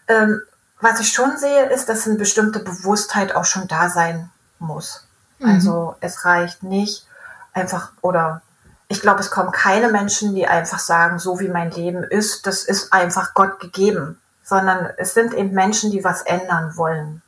Ähm, 0.08 0.42
was 0.80 1.02
ich 1.02 1.12
schon 1.12 1.38
sehe, 1.38 1.66
ist, 1.66 1.90
dass 1.90 2.08
eine 2.08 2.16
bestimmte 2.16 2.60
Bewusstheit 2.60 3.36
auch 3.36 3.46
schon 3.46 3.68
da 3.68 3.90
sein 3.90 4.32
muss. 4.60 5.07
Mhm. 5.40 5.50
Also 5.50 5.96
es 6.02 6.26
reicht 6.26 6.64
nicht 6.64 7.06
einfach 7.54 7.92
oder 8.02 8.42
ich 8.90 9.02
glaube, 9.02 9.20
es 9.20 9.32
kommen 9.32 9.52
keine 9.52 9.90
Menschen, 9.90 10.34
die 10.34 10.48
einfach 10.48 10.80
sagen, 10.80 11.20
so 11.20 11.40
wie 11.40 11.50
mein 11.50 11.72
Leben 11.72 12.04
ist, 12.04 12.48
das 12.48 12.64
ist 12.64 12.94
einfach 12.94 13.34
Gott 13.34 13.60
gegeben, 13.60 14.20
sondern 14.44 14.90
es 14.98 15.14
sind 15.14 15.34
eben 15.34 15.54
Menschen, 15.54 15.92
die 15.92 16.06
was 16.06 16.22
ändern 16.22 16.78
wollen 16.78 17.22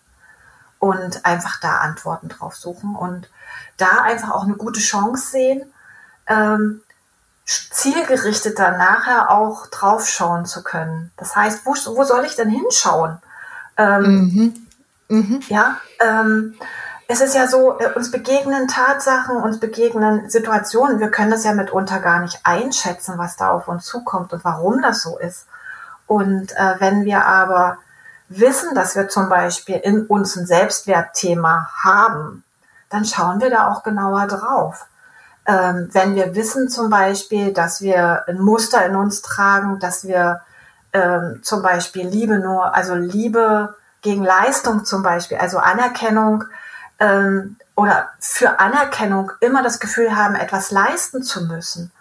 und 0.80 1.26
einfach 1.26 1.60
da 1.60 1.80
Antworten 1.80 2.30
drauf 2.30 2.56
suchen 2.56 2.96
und 2.96 3.30
da 3.76 4.04
einfach 4.04 4.32
auch 4.32 4.44
eine 4.44 4.56
gute 4.56 4.80
Chance 4.80 5.32
sehen, 5.32 5.64
ähm, 6.28 6.82
zielgerichteter 7.46 8.78
nachher 8.78 9.32
auch 9.32 9.68
draufschauen 9.68 10.46
zu 10.46 10.64
können. 10.64 11.12
Das 11.18 11.36
heißt, 11.36 11.66
wo, 11.66 11.72
wo 11.72 12.04
soll 12.04 12.24
ich 12.26 12.36
denn 12.36 12.50
hinschauen? 12.50 13.18
Ähm, 13.76 14.04
mhm. 14.04 14.68
Mhm. 15.10 15.42
Ja, 15.50 15.78
ähm, 16.00 16.56
es 17.12 17.22
ist 17.22 17.34
ja 17.34 17.48
so, 17.48 17.80
äh, 17.80 17.92
uns 17.96 18.12
begegnen 18.12 18.68
Tatsachen, 18.68 19.38
uns 19.38 19.60
begegnen 19.60 20.30
Situationen. 20.30 21.00
Wir 21.00 21.10
können 21.10 21.32
das 21.32 21.44
ja 21.44 21.54
mitunter 21.54 22.00
gar 22.00 22.20
nicht 22.20 22.40
einschätzen, 22.44 23.16
was 23.18 23.36
da 23.36 23.50
auf 23.50 23.68
uns 23.68 23.86
zukommt 23.86 24.32
und 24.32 24.46
warum 24.46 24.84
das 24.84 25.02
so 25.02 25.18
ist. 25.18 25.48
Und 26.06 26.52
äh, 26.56 26.76
wenn 26.78 27.06
wir 27.06 27.26
aber 27.26 27.80
wissen, 28.28 28.76
dass 28.76 28.96
wir 28.96 29.10
zum 29.10 29.28
Beispiel 29.28 29.78
in 29.78 30.06
uns 30.06 30.36
ein 30.36 30.46
Selbstwertthema 30.46 31.72
haben, 31.84 32.44
dann 32.92 33.06
schauen 33.06 33.42
wir 33.42 33.50
da 33.50 33.70
auch 33.70 33.82
genauer 33.82 34.28
drauf. 34.28 34.86
Ähm, 35.48 35.90
wenn 35.92 36.14
wir 36.14 36.36
wissen 36.36 36.70
zum 36.70 36.92
Beispiel, 36.92 37.54
dass 37.54 37.82
wir 37.82 38.26
ein 38.28 38.40
Muster 38.40 38.86
in 38.86 38.96
uns 38.96 39.24
tragen, 39.24 39.80
dass 39.80 40.04
wir 40.04 40.42
ähm, 40.94 41.42
zum 41.42 41.64
Beispiel 41.64 42.08
Liebe 42.08 42.38
nur, 42.38 42.76
also 42.76 42.94
Liebe 42.94 43.76
gegen 44.04 44.24
Leistung 44.24 44.86
zum 44.86 45.02
Beispiel, 45.02 45.38
also 45.38 45.58
Anerkennung 45.58 46.44
ähm, 47.00 47.56
oder 47.76 48.10
für 48.20 48.60
Anerkennung 48.60 49.32
immer 49.40 49.64
das 49.64 49.80
Gefühl 49.80 50.16
haben, 50.16 50.36
etwas 50.36 50.72
leisten 50.72 51.24
zu 51.24 51.46
müssen. 51.46 51.92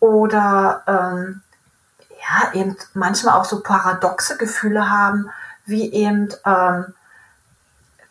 Oder 0.00 0.82
ähm, 0.86 1.42
ja, 2.20 2.52
eben 2.54 2.76
manchmal 2.94 3.38
auch 3.38 3.44
so 3.44 3.60
paradoxe 3.60 4.36
Gefühle 4.36 4.90
haben, 4.90 5.30
wie 5.66 5.92
eben, 5.92 6.30
ähm, 6.44 6.94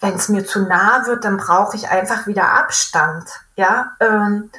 wenn 0.01 0.13
es 0.13 0.29
mir 0.29 0.45
zu 0.45 0.62
nah 0.62 1.05
wird, 1.07 1.25
dann 1.25 1.38
brauche 1.38 1.75
ich 1.75 1.89
einfach 1.89 2.27
wieder 2.27 2.53
Abstand. 2.53 3.27
Ja, 3.55 3.91
ähm, 4.00 4.51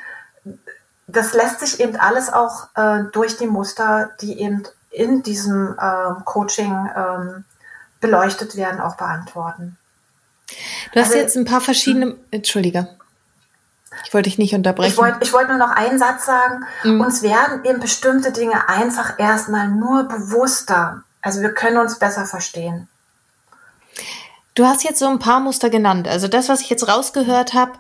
das 1.07 1.33
lässt 1.33 1.61
sich 1.61 1.81
eben 1.81 1.97
alles 1.97 2.33
auch 2.33 2.69
äh, 2.75 3.05
durch 3.13 3.37
die 3.37 3.47
Muster, 3.47 4.11
die 4.21 4.41
eben 4.41 4.65
in 4.91 5.23
diesem 5.23 5.77
äh, 5.79 6.23
Coaching 6.25 6.91
ähm, 6.95 7.45
beleuchtet 8.01 8.57
werden, 8.57 8.81
auch 8.81 8.97
beantworten. 8.97 9.77
Du 10.93 11.01
hast 11.01 11.09
also, 11.09 11.19
jetzt 11.19 11.37
ein 11.37 11.45
paar 11.45 11.61
verschiedene. 11.61 12.17
Entschuldige. 12.31 12.89
Ich 14.05 14.15
wollte 14.15 14.29
dich 14.29 14.39
nicht 14.39 14.55
unterbrechen. 14.55 14.93
Ich 14.93 14.99
wollte 14.99 15.33
wollt 15.33 15.49
nur 15.49 15.59
noch 15.59 15.71
einen 15.71 15.99
Satz 15.99 16.27
sagen. 16.27 16.65
Mhm. 16.85 17.01
Uns 17.01 17.23
werden 17.23 17.65
eben 17.65 17.81
bestimmte 17.81 18.33
Dinge 18.33 18.69
einfach 18.69 19.19
erstmal 19.19 19.69
nur 19.69 20.05
bewusster. 20.05 21.03
Also 21.23 21.43
wir 21.43 21.53
können 21.53 21.77
uns 21.77 21.99
besser 21.99 22.25
verstehen. 22.25 22.89
Du 24.55 24.67
hast 24.67 24.85
jetzt 24.85 24.99
so 24.99 25.09
ein 25.09 25.19
paar 25.19 25.41
Muster 25.41 25.71
genannt. 25.71 26.09
Also 26.09 26.29
das, 26.29 26.49
was 26.49 26.61
ich 26.61 26.71
jetzt 26.71 26.89
rausgehört 26.89 27.55
habe, 27.55 27.73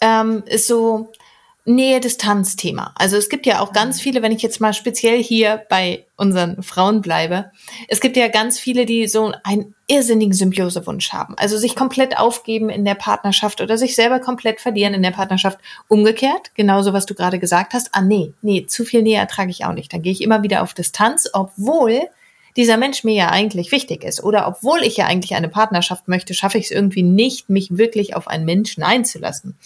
ähm, 0.00 0.42
ist 0.46 0.66
so, 0.66 1.12
Nähe-Distanz-Thema. 1.66 2.92
Also 2.94 3.16
es 3.16 3.28
gibt 3.28 3.46
ja 3.46 3.60
auch 3.60 3.72
ganz 3.72 4.00
viele, 4.00 4.20
wenn 4.20 4.32
ich 4.32 4.42
jetzt 4.42 4.60
mal 4.60 4.74
speziell 4.74 5.22
hier 5.22 5.62
bei 5.70 6.04
unseren 6.16 6.62
Frauen 6.62 7.00
bleibe, 7.00 7.50
es 7.88 8.00
gibt 8.00 8.16
ja 8.16 8.28
ganz 8.28 8.58
viele, 8.58 8.84
die 8.84 9.08
so 9.08 9.32
einen 9.44 9.74
irrsinnigen 9.86 10.34
Symbiosewunsch 10.34 11.12
haben. 11.12 11.34
Also 11.38 11.56
sich 11.56 11.74
komplett 11.74 12.18
aufgeben 12.18 12.68
in 12.68 12.84
der 12.84 12.94
Partnerschaft 12.94 13.60
oder 13.60 13.78
sich 13.78 13.94
selber 13.96 14.20
komplett 14.20 14.60
verlieren 14.60 14.94
in 14.94 15.02
der 15.02 15.10
Partnerschaft. 15.10 15.58
Umgekehrt, 15.88 16.54
genauso 16.54 16.92
was 16.92 17.06
du 17.06 17.14
gerade 17.14 17.38
gesagt 17.38 17.72
hast, 17.72 17.90
ah 17.92 18.02
nee, 18.02 18.32
nee, 18.42 18.66
zu 18.66 18.84
viel 18.84 19.02
Nähe 19.02 19.18
ertrage 19.18 19.50
ich 19.50 19.64
auch 19.64 19.72
nicht. 19.72 19.92
Dann 19.92 20.02
gehe 20.02 20.12
ich 20.12 20.22
immer 20.22 20.42
wieder 20.42 20.62
auf 20.62 20.74
Distanz, 20.74 21.28
obwohl 21.32 22.08
dieser 22.56 22.76
Mensch 22.76 23.04
mir 23.04 23.14
ja 23.14 23.30
eigentlich 23.30 23.72
wichtig 23.72 24.04
ist. 24.04 24.22
Oder 24.22 24.46
obwohl 24.46 24.82
ich 24.82 24.96
ja 24.96 25.06
eigentlich 25.06 25.34
eine 25.34 25.48
Partnerschaft 25.48 26.08
möchte, 26.08 26.34
schaffe 26.34 26.58
ich 26.58 26.66
es 26.66 26.70
irgendwie 26.70 27.02
nicht, 27.02 27.50
mich 27.50 27.76
wirklich 27.76 28.14
auf 28.14 28.28
einen 28.28 28.44
Menschen 28.44 28.82
einzulassen. 28.82 29.56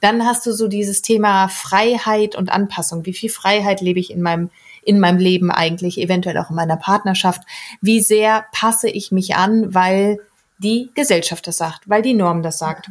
Dann 0.00 0.24
hast 0.24 0.46
du 0.46 0.52
so 0.52 0.68
dieses 0.68 1.02
Thema 1.02 1.48
Freiheit 1.48 2.36
und 2.36 2.50
Anpassung. 2.50 3.04
Wie 3.04 3.14
viel 3.14 3.30
Freiheit 3.30 3.80
lebe 3.80 4.00
ich 4.00 4.10
in 4.10 4.22
meinem 4.22 4.50
in 4.86 5.00
meinem 5.00 5.18
Leben 5.18 5.50
eigentlich, 5.50 6.00
eventuell 6.00 6.38
auch 6.38 6.50
in 6.50 6.54
meiner 6.54 6.76
Partnerschaft? 6.76 7.42
Wie 7.80 8.00
sehr 8.00 8.44
passe 8.52 8.88
ich 8.88 9.10
mich 9.10 9.34
an, 9.34 9.74
weil 9.74 10.20
die 10.58 10.90
Gesellschaft 10.94 11.46
das 11.48 11.56
sagt, 11.56 11.88
weil 11.88 12.02
die 12.02 12.14
Norm 12.14 12.44
das 12.44 12.58
sagt? 12.58 12.88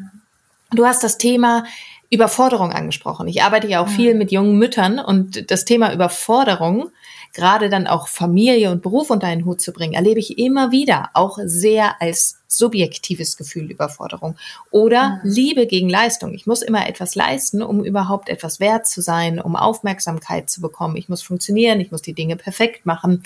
Du 0.71 0.85
hast 0.85 1.05
das 1.05 1.17
Thema 1.17 1.63
Überforderung 2.09 2.71
angesprochen. 2.71 3.27
Ich 3.29 3.43
arbeite 3.43 3.67
ja 3.67 3.81
auch 3.81 3.87
viel 3.87 4.13
mit 4.13 4.31
jungen 4.31 4.57
Müttern 4.57 4.99
und 4.99 5.49
das 5.49 5.63
Thema 5.63 5.93
Überforderung 5.93 6.91
gerade 7.35 7.69
dann 7.69 7.85
auch 7.85 8.07
Familie 8.07 8.71
und 8.71 8.81
Beruf 8.81 9.11
unter 9.11 9.27
einen 9.27 9.45
Hut 9.45 9.61
zu 9.61 9.71
bringen, 9.71 9.93
erlebe 9.93 10.19
ich 10.19 10.39
immer 10.39 10.71
wieder 10.71 11.09
auch 11.13 11.37
sehr 11.43 12.01
als 12.01 12.37
subjektives 12.47 13.37
Gefühl 13.37 13.69
Überforderung 13.69 14.35
oder 14.71 15.21
mhm. 15.23 15.29
Liebe 15.29 15.67
gegen 15.67 15.89
Leistung. 15.89 16.33
Ich 16.33 16.47
muss 16.47 16.61
immer 16.61 16.87
etwas 16.87 17.13
leisten, 17.13 17.61
um 17.61 17.83
überhaupt 17.83 18.29
etwas 18.29 18.59
wert 18.59 18.87
zu 18.87 19.01
sein, 19.01 19.39
um 19.39 19.55
Aufmerksamkeit 19.55 20.49
zu 20.49 20.61
bekommen. 20.61 20.95
Ich 20.95 21.09
muss 21.09 21.21
funktionieren, 21.21 21.79
ich 21.79 21.91
muss 21.91 22.01
die 22.01 22.13
Dinge 22.13 22.37
perfekt 22.37 22.85
machen. 22.85 23.23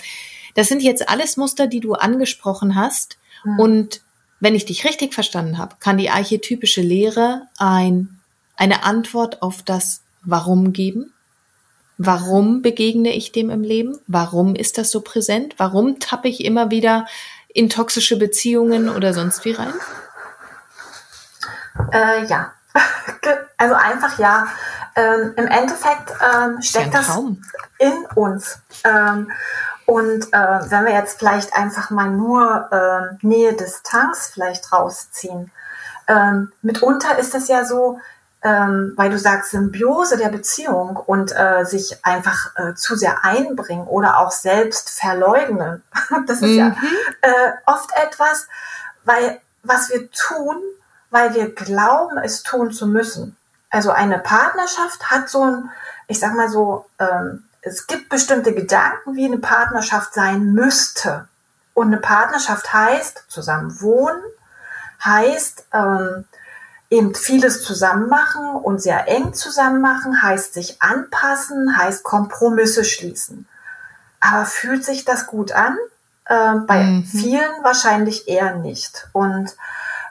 Das 0.56 0.68
sind 0.68 0.82
jetzt 0.82 1.08
alles 1.08 1.38
Muster, 1.38 1.68
die 1.68 1.80
du 1.80 1.94
angesprochen 1.94 2.76
hast 2.76 3.18
mhm. 3.46 3.60
und 3.60 4.02
wenn 4.40 4.56
ich 4.56 4.66
dich 4.66 4.86
richtig 4.86 5.14
verstanden 5.14 5.58
habe, 5.58 5.76
kann 5.80 5.98
die 5.98 6.10
archetypische 6.10 6.82
Lehre 6.82 7.44
ein, 7.58 8.20
eine 8.56 8.84
Antwort 8.84 9.42
auf 9.42 9.64
das 9.64 10.02
Warum 10.24 10.74
geben? 10.74 11.14
Warum 12.02 12.62
begegne 12.62 13.14
ich 13.14 13.34
dem 13.34 13.50
im 13.50 13.62
Leben? 13.62 14.00
Warum 14.08 14.56
ist 14.56 14.78
das 14.78 14.90
so 14.90 15.02
präsent? 15.02 15.56
Warum 15.58 16.00
tappe 16.00 16.30
ich 16.30 16.46
immer 16.46 16.72
wieder 16.72 17.06
in 17.50 17.70
toxische 17.70 18.18
Beziehungen 18.18 18.88
oder 18.88 19.14
sonst 19.14 19.44
wie 19.44 19.52
rein? 19.52 19.74
Äh, 21.92 22.24
ja, 22.26 22.54
also 23.58 23.76
einfach 23.76 24.18
ja. 24.18 24.48
Ähm, 24.96 25.34
Im 25.36 25.48
Endeffekt 25.48 26.14
ähm, 26.34 26.62
steckt 26.62 26.94
das 26.94 27.20
in 27.80 28.06
uns. 28.16 28.60
Ähm, 28.86 29.30
und 29.86 30.32
äh, 30.32 30.72
wenn 30.72 30.86
wir 30.86 30.94
jetzt 30.94 31.20
vielleicht 31.20 31.54
einfach 31.54 31.90
mal 31.90 32.12
nur 32.12 32.70
äh, 32.72 33.26
Nähe, 33.28 33.52
Distanz 33.56 34.32
vielleicht 34.34 34.72
rausziehen, 34.72 35.52
ähm, 36.08 36.54
mitunter 36.62 37.18
ist 37.18 37.36
es 37.36 37.50
ja 37.50 37.66
so, 37.66 38.00
ähm, 38.42 38.94
weil 38.96 39.10
du 39.10 39.20
sagst 39.20 39.52
Symbiose 39.52 40.18
der 40.18 40.30
Beziehung 40.30 40.96
und 40.96 41.34
äh, 41.36 41.66
sich 41.66 42.06
einfach 42.06 42.56
äh, 42.56 42.74
zu 42.74 42.96
sehr 42.96 43.26
einbringen 43.26 43.86
oder 43.88 44.18
auch 44.18 44.32
selbst 44.32 44.90
verleugnen. 44.90 45.84
Das 46.28 46.42
ist 46.42 46.52
mhm. 46.52 46.58
ja 46.58 46.76
äh, 47.22 47.52
oft 47.66 47.90
etwas, 47.96 48.48
weil 49.04 49.40
was 49.64 49.90
wir 49.90 50.10
tun, 50.12 50.56
weil 51.10 51.34
wir 51.34 51.54
glauben, 51.54 52.18
es 52.18 52.44
tun 52.44 52.72
zu 52.72 52.88
müssen. 52.88 53.36
Also 53.70 53.92
eine 53.92 54.20
Partnerschaft 54.20 55.12
hat 55.12 55.30
so 55.30 55.44
ein, 55.44 55.70
ich 56.08 56.20
sag 56.20 56.34
mal 56.34 56.50
so, 56.50 56.86
ähm, 56.98 57.44
es 57.62 57.88
gibt 57.88 58.10
bestimmte 58.10 58.54
Gedanken, 58.54 59.16
wie 59.16 59.26
eine 59.26 59.38
Partnerschaft 59.38 60.14
sein 60.14 60.54
müsste. 60.54 61.28
Und 61.74 61.88
eine 61.88 61.98
Partnerschaft 61.98 62.72
heißt 62.74 63.26
zusammen 63.28 63.82
wohnen, 63.82 64.22
heißt 65.04 65.66
ähm, 65.74 66.26
eben 66.90 67.14
vieles 67.14 67.64
zusammen 67.64 68.10
machen 68.10 68.56
und 68.56 68.82
sehr 68.82 69.08
eng 69.08 69.34
zusammen 69.34 69.82
machen, 69.82 70.22
heißt 70.22 70.54
sich 70.54 70.82
anpassen, 70.82 71.78
heißt 71.78 72.04
Kompromisse 72.04 72.84
schließen. 72.84 73.48
Aber 74.20 74.46
fühlt 74.46 74.84
sich 74.84 75.06
das 75.06 75.28
gut 75.28 75.52
an? 75.52 75.78
Äh, 76.26 76.56
bei 76.66 76.84
mhm. 76.84 77.04
vielen 77.06 77.64
wahrscheinlich 77.64 78.28
eher 78.28 78.56
nicht. 78.56 79.08
Und 79.14 79.56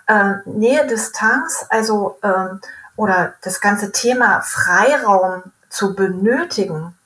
äh, 0.07 0.35
Nähe, 0.47 0.87
Distanz, 0.87 1.67
also 1.69 2.19
äh, 2.23 2.57
oder 2.97 3.35
das 3.43 3.61
ganze 3.61 3.93
Thema 3.93 4.41
Freiraum 4.41 5.43
zu 5.69 5.95
benötigen 5.95 6.97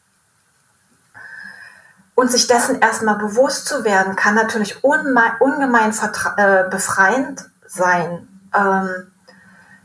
und 2.15 2.31
sich 2.31 2.47
dessen 2.47 2.81
erstmal 2.81 3.17
bewusst 3.17 3.67
zu 3.67 3.85
werden, 3.85 4.17
kann 4.17 4.35
natürlich 4.35 4.85
ungemein 4.85 5.93
äh, 6.37 6.65
befreiend 6.71 7.51
sein. 7.67 8.29
Ähm, 8.55 9.12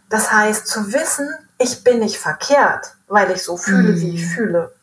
das 0.10 0.32
heißt, 0.32 0.68
zu 0.68 0.94
wissen, 0.94 1.30
ich 1.58 1.84
bin 1.84 2.00
nicht 2.00 2.18
verkehrt, 2.18 2.94
weil 3.08 3.32
ich 3.32 3.44
so 3.44 3.58
fühle, 3.58 3.94
mm. 3.94 4.02
wie 4.02 4.16
ich 4.16 4.26
mhm. 4.26 4.30
fühle. 4.30 4.74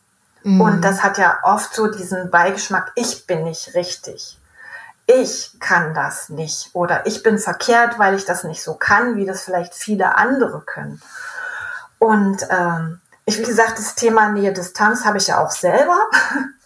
Mm. 0.43 0.61
Und 0.61 0.83
das 0.83 1.03
hat 1.03 1.19
ja 1.19 1.39
oft 1.43 1.75
so 1.75 1.87
diesen 1.87 2.31
Beigeschmack, 2.31 2.93
ich 2.95 3.27
bin 3.27 3.45
nicht 3.45 3.75
richtig. 3.75 4.39
Ich 5.07 5.57
kann 5.61 5.95
das 5.95 6.31
nicht. 6.31 6.71
Oder 6.73 7.07
ich 7.07 7.23
bin 7.23 7.39
verkehrt, 7.39 7.99
weil 7.99 8.15
ich 8.15 8.25
das 8.25 8.45
nicht 8.45 8.63
so 8.63 8.75
kann, 8.75 9.17
wie 9.17 9.27
das 9.27 9.43
vielleicht 9.43 9.75
viele 9.75 10.17
andere 10.17 10.61
können. 10.61 11.01
Und 11.99 12.47
ähm, 12.51 13.01
ich, 13.27 13.39
wie 13.39 13.45
gesagt, 13.45 13.79
das 13.79 13.95
Thema 13.95 14.31
Nähe-Distanz 14.31 15.05
habe 15.05 15.19
ich 15.19 15.29
ja 15.29 15.39
auch 15.39 15.51
selber. 15.51 15.99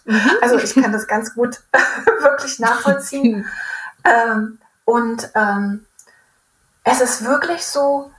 Mhm. 0.05 0.31
Also 0.41 0.57
ich 0.57 0.73
kann 0.73 0.91
das 0.91 1.07
ganz 1.07 1.35
gut 1.35 1.61
wirklich 2.21 2.59
nachvollziehen. 2.59 3.45
ähm, 4.03 4.57
und 4.85 5.29
ähm, 5.35 5.85
es 6.83 6.99
ist 6.99 7.25
wirklich 7.25 7.65
so, 7.65 8.11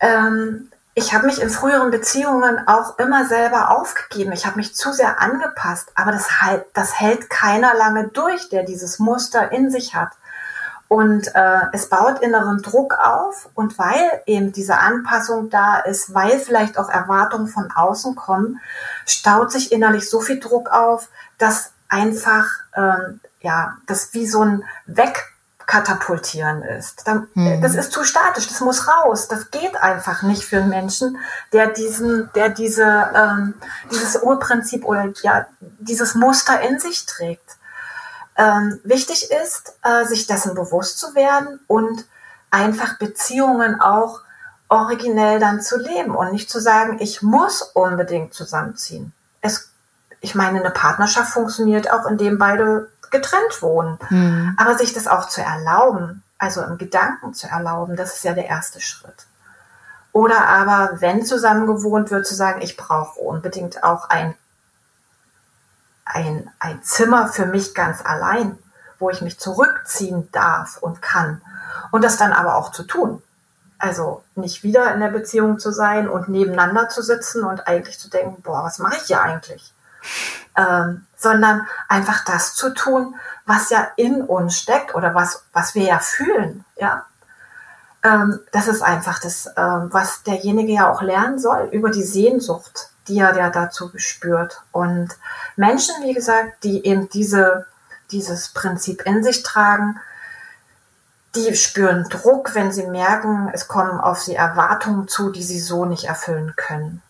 ähm, 0.00 0.70
ich 0.96 1.12
habe 1.12 1.26
mich 1.26 1.42
in 1.42 1.50
früheren 1.50 1.90
Beziehungen 1.90 2.68
auch 2.68 2.98
immer 2.98 3.26
selber 3.26 3.70
aufgegeben. 3.76 4.32
Ich 4.32 4.46
habe 4.46 4.56
mich 4.56 4.76
zu 4.76 4.92
sehr 4.92 5.20
angepasst, 5.20 5.90
aber 5.96 6.12
das, 6.12 6.40
halt, 6.40 6.64
das 6.72 7.00
hält 7.00 7.28
keiner 7.30 7.74
lange 7.74 8.08
durch, 8.08 8.48
der 8.48 8.62
dieses 8.62 9.00
Muster 9.00 9.50
in 9.50 9.70
sich 9.70 9.96
hat. 9.96 10.10
Und 10.86 11.34
äh, 11.34 11.60
es 11.72 11.88
baut 11.88 12.20
inneren 12.20 12.62
Druck 12.62 12.94
auf 12.94 13.48
und 13.54 13.78
weil 13.78 14.22
eben 14.26 14.52
diese 14.52 14.78
Anpassung 14.78 15.50
da 15.50 15.78
ist, 15.78 16.14
weil 16.14 16.38
vielleicht 16.38 16.78
auch 16.78 16.88
Erwartungen 16.88 17.48
von 17.48 17.72
außen 17.72 18.14
kommen, 18.14 18.60
staut 19.04 19.50
sich 19.50 19.72
innerlich 19.72 20.08
so 20.08 20.20
viel 20.20 20.38
Druck 20.38 20.70
auf, 20.70 21.08
dass 21.38 21.72
einfach 21.88 22.46
ähm, 22.76 23.20
ja 23.40 23.76
das 23.86 24.14
wie 24.14 24.28
so 24.28 24.42
ein 24.42 24.62
Weg 24.86 25.33
katapultieren 25.66 26.62
ist. 26.62 27.06
Dann, 27.06 27.28
mhm. 27.34 27.60
Das 27.60 27.74
ist 27.74 27.92
zu 27.92 28.04
statisch, 28.04 28.48
das 28.48 28.60
muss 28.60 28.88
raus. 28.88 29.28
Das 29.28 29.50
geht 29.50 29.76
einfach 29.76 30.22
nicht 30.22 30.44
für 30.44 30.58
einen 30.58 30.68
Menschen, 30.68 31.18
der 31.52 31.68
diesen, 31.68 32.30
der 32.34 32.48
diese, 32.48 33.10
ähm, 33.14 33.54
dieses 33.90 34.22
Urprinzip 34.22 34.84
oder 34.84 35.12
ja, 35.22 35.46
dieses 35.60 36.14
Muster 36.14 36.60
in 36.60 36.78
sich 36.78 37.06
trägt. 37.06 37.56
Ähm, 38.36 38.80
wichtig 38.84 39.30
ist, 39.30 39.74
äh, 39.82 40.04
sich 40.06 40.26
dessen 40.26 40.54
bewusst 40.54 40.98
zu 40.98 41.14
werden 41.14 41.60
und 41.66 42.04
einfach 42.50 42.98
Beziehungen 42.98 43.80
auch 43.80 44.20
originell 44.68 45.38
dann 45.38 45.60
zu 45.60 45.78
leben 45.78 46.14
und 46.14 46.32
nicht 46.32 46.50
zu 46.50 46.60
sagen, 46.60 46.98
ich 47.00 47.22
muss 47.22 47.62
unbedingt 47.62 48.34
zusammenziehen. 48.34 49.12
Es, 49.40 49.70
ich 50.20 50.34
meine, 50.34 50.60
eine 50.60 50.70
Partnerschaft 50.70 51.32
funktioniert 51.32 51.90
auch, 51.92 52.06
indem 52.06 52.38
beide 52.38 52.88
getrennt 53.14 53.62
wohnen. 53.62 53.98
Mhm. 54.10 54.54
Aber 54.58 54.76
sich 54.76 54.92
das 54.92 55.06
auch 55.06 55.28
zu 55.28 55.40
erlauben, 55.40 56.22
also 56.36 56.62
im 56.62 56.78
Gedanken 56.78 57.32
zu 57.32 57.46
erlauben, 57.46 57.96
das 57.96 58.16
ist 58.16 58.24
ja 58.24 58.34
der 58.34 58.46
erste 58.46 58.80
Schritt. 58.80 59.26
Oder 60.12 60.48
aber, 60.48 61.00
wenn 61.00 61.24
zusammen 61.24 61.66
gewohnt 61.66 62.10
wird, 62.10 62.26
zu 62.26 62.34
sagen, 62.34 62.60
ich 62.60 62.76
brauche 62.76 63.20
unbedingt 63.20 63.82
auch 63.82 64.10
ein, 64.10 64.34
ein, 66.04 66.50
ein 66.58 66.82
Zimmer 66.82 67.28
für 67.28 67.46
mich 67.46 67.74
ganz 67.74 68.04
allein, 68.04 68.58
wo 68.98 69.10
ich 69.10 69.22
mich 69.22 69.38
zurückziehen 69.38 70.30
darf 70.32 70.78
und 70.78 71.02
kann. 71.02 71.40
Und 71.90 72.04
das 72.04 72.16
dann 72.16 72.32
aber 72.32 72.56
auch 72.56 72.72
zu 72.72 72.82
tun. 72.82 73.22
Also 73.78 74.22
nicht 74.34 74.62
wieder 74.62 74.92
in 74.94 75.00
der 75.00 75.08
Beziehung 75.08 75.58
zu 75.58 75.70
sein 75.70 76.08
und 76.08 76.28
nebeneinander 76.28 76.88
zu 76.88 77.02
sitzen 77.02 77.44
und 77.44 77.66
eigentlich 77.66 77.98
zu 77.98 78.08
denken, 78.08 78.42
boah, 78.42 78.64
was 78.64 78.78
mache 78.78 78.96
ich 78.96 79.02
hier 79.04 79.20
eigentlich? 79.20 79.73
Ähm, 80.56 81.06
sondern 81.16 81.66
einfach 81.88 82.24
das 82.24 82.54
zu 82.54 82.70
tun, 82.74 83.14
was 83.46 83.70
ja 83.70 83.88
in 83.96 84.22
uns 84.22 84.58
steckt 84.58 84.94
oder 84.94 85.14
was, 85.14 85.44
was 85.52 85.74
wir 85.74 85.84
ja 85.84 85.98
fühlen, 85.98 86.64
ja. 86.76 87.06
Ähm, 88.02 88.40
das 88.52 88.68
ist 88.68 88.82
einfach 88.82 89.18
das, 89.18 89.46
ähm, 89.56 89.88
was 89.90 90.22
derjenige 90.22 90.72
ja 90.72 90.92
auch 90.92 91.00
lernen 91.00 91.38
soll 91.38 91.68
über 91.72 91.90
die 91.90 92.02
Sehnsucht, 92.02 92.90
die 93.08 93.18
er 93.18 93.34
ja 93.36 93.50
dazu 93.50 93.90
spürt. 93.96 94.60
Und 94.72 95.08
Menschen, 95.56 95.94
wie 96.02 96.12
gesagt, 96.12 96.64
die 96.64 96.84
eben 96.84 97.08
diese, 97.08 97.66
dieses 98.10 98.50
Prinzip 98.50 99.02
in 99.06 99.24
sich 99.24 99.42
tragen, 99.42 99.98
die 101.34 101.56
spüren 101.56 102.06
Druck, 102.10 102.54
wenn 102.54 102.72
sie 102.72 102.86
merken, 102.86 103.50
es 103.52 103.66
kommen 103.66 103.98
auf 103.98 104.20
sie 104.20 104.34
Erwartungen 104.34 105.08
zu, 105.08 105.30
die 105.30 105.42
sie 105.42 105.58
so 105.58 105.84
nicht 105.84 106.04
erfüllen 106.04 106.54
können. 106.56 107.02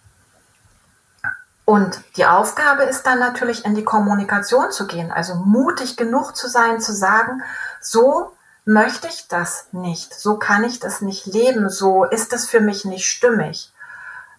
Und 1.65 1.99
die 2.17 2.27
Aufgabe 2.27 2.83
ist 2.83 3.05
dann 3.05 3.19
natürlich 3.19 3.65
in 3.65 3.75
die 3.75 3.85
Kommunikation 3.85 4.71
zu 4.71 4.87
gehen, 4.87 5.11
also 5.11 5.35
mutig 5.35 5.97
genug 5.97 6.37
zu 6.37 6.49
sein, 6.49 6.81
zu 6.81 6.93
sagen, 6.93 7.43
so 7.81 8.33
möchte 8.67 9.09
ich 9.09 9.29
das 9.29 9.69
nicht, 9.73 10.15
so 10.15 10.37
kann 10.39 10.65
ich 10.65 10.79
das 10.79 11.01
nicht 11.01 11.27
leben, 11.27 11.71
so 11.71 12.05
ist 12.05 12.33
das 12.33 12.47
für 12.47 12.61
mich 12.61 12.85
nicht 12.85 13.07
stimmig. 13.07 13.73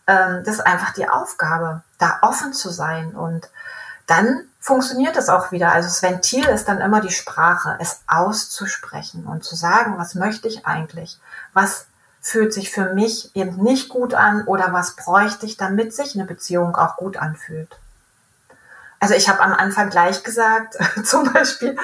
Ähm, 0.08 0.44
das 0.46 0.56
ist 0.56 0.68
einfach 0.68 0.94
die 0.94 1.10
Aufgabe, 1.10 1.82
da 1.98 2.20
offen 2.22 2.54
zu 2.54 2.70
sein 2.70 3.16
und 3.16 3.50
dann 4.08 4.48
funktioniert 4.60 5.18
es 5.18 5.30
auch 5.30 5.52
wieder. 5.52 5.72
Also 5.72 5.88
das 5.88 6.04
Ventil 6.04 6.46
ist 6.46 6.68
dann 6.68 6.80
immer 6.80 7.02
die 7.02 7.12
Sprache, 7.12 7.76
es 7.80 8.02
auszusprechen 8.08 9.26
und 9.26 9.44
zu 9.44 9.56
sagen, 9.56 9.98
was 9.98 10.14
möchte 10.14 10.48
ich 10.48 10.66
eigentlich? 10.68 11.20
Was 11.54 11.88
fühlt 12.26 12.54
sich 12.54 12.72
für 12.72 12.92
mich 12.96 13.30
eben 13.36 13.58
nicht 13.58 13.88
gut 13.88 14.16
an 14.16 14.46
oder 14.48 14.74
was 14.74 14.96
bräuchte 14.96 15.46
ich, 15.46 15.58
damit 15.58 15.94
sich 15.94 16.16
eine 16.16 16.26
Beziehung 16.26 16.76
auch 16.76 16.98
gut 16.98 17.18
anfühlt. 17.18 17.78
Also 19.00 19.14
ich 19.14 19.30
habe 19.30 19.42
am 19.42 19.54
Anfang 19.54 19.92
gleich 19.92 20.24
gesagt, 20.24 20.76
zum 21.06 21.32
Beispiel, 21.32 21.78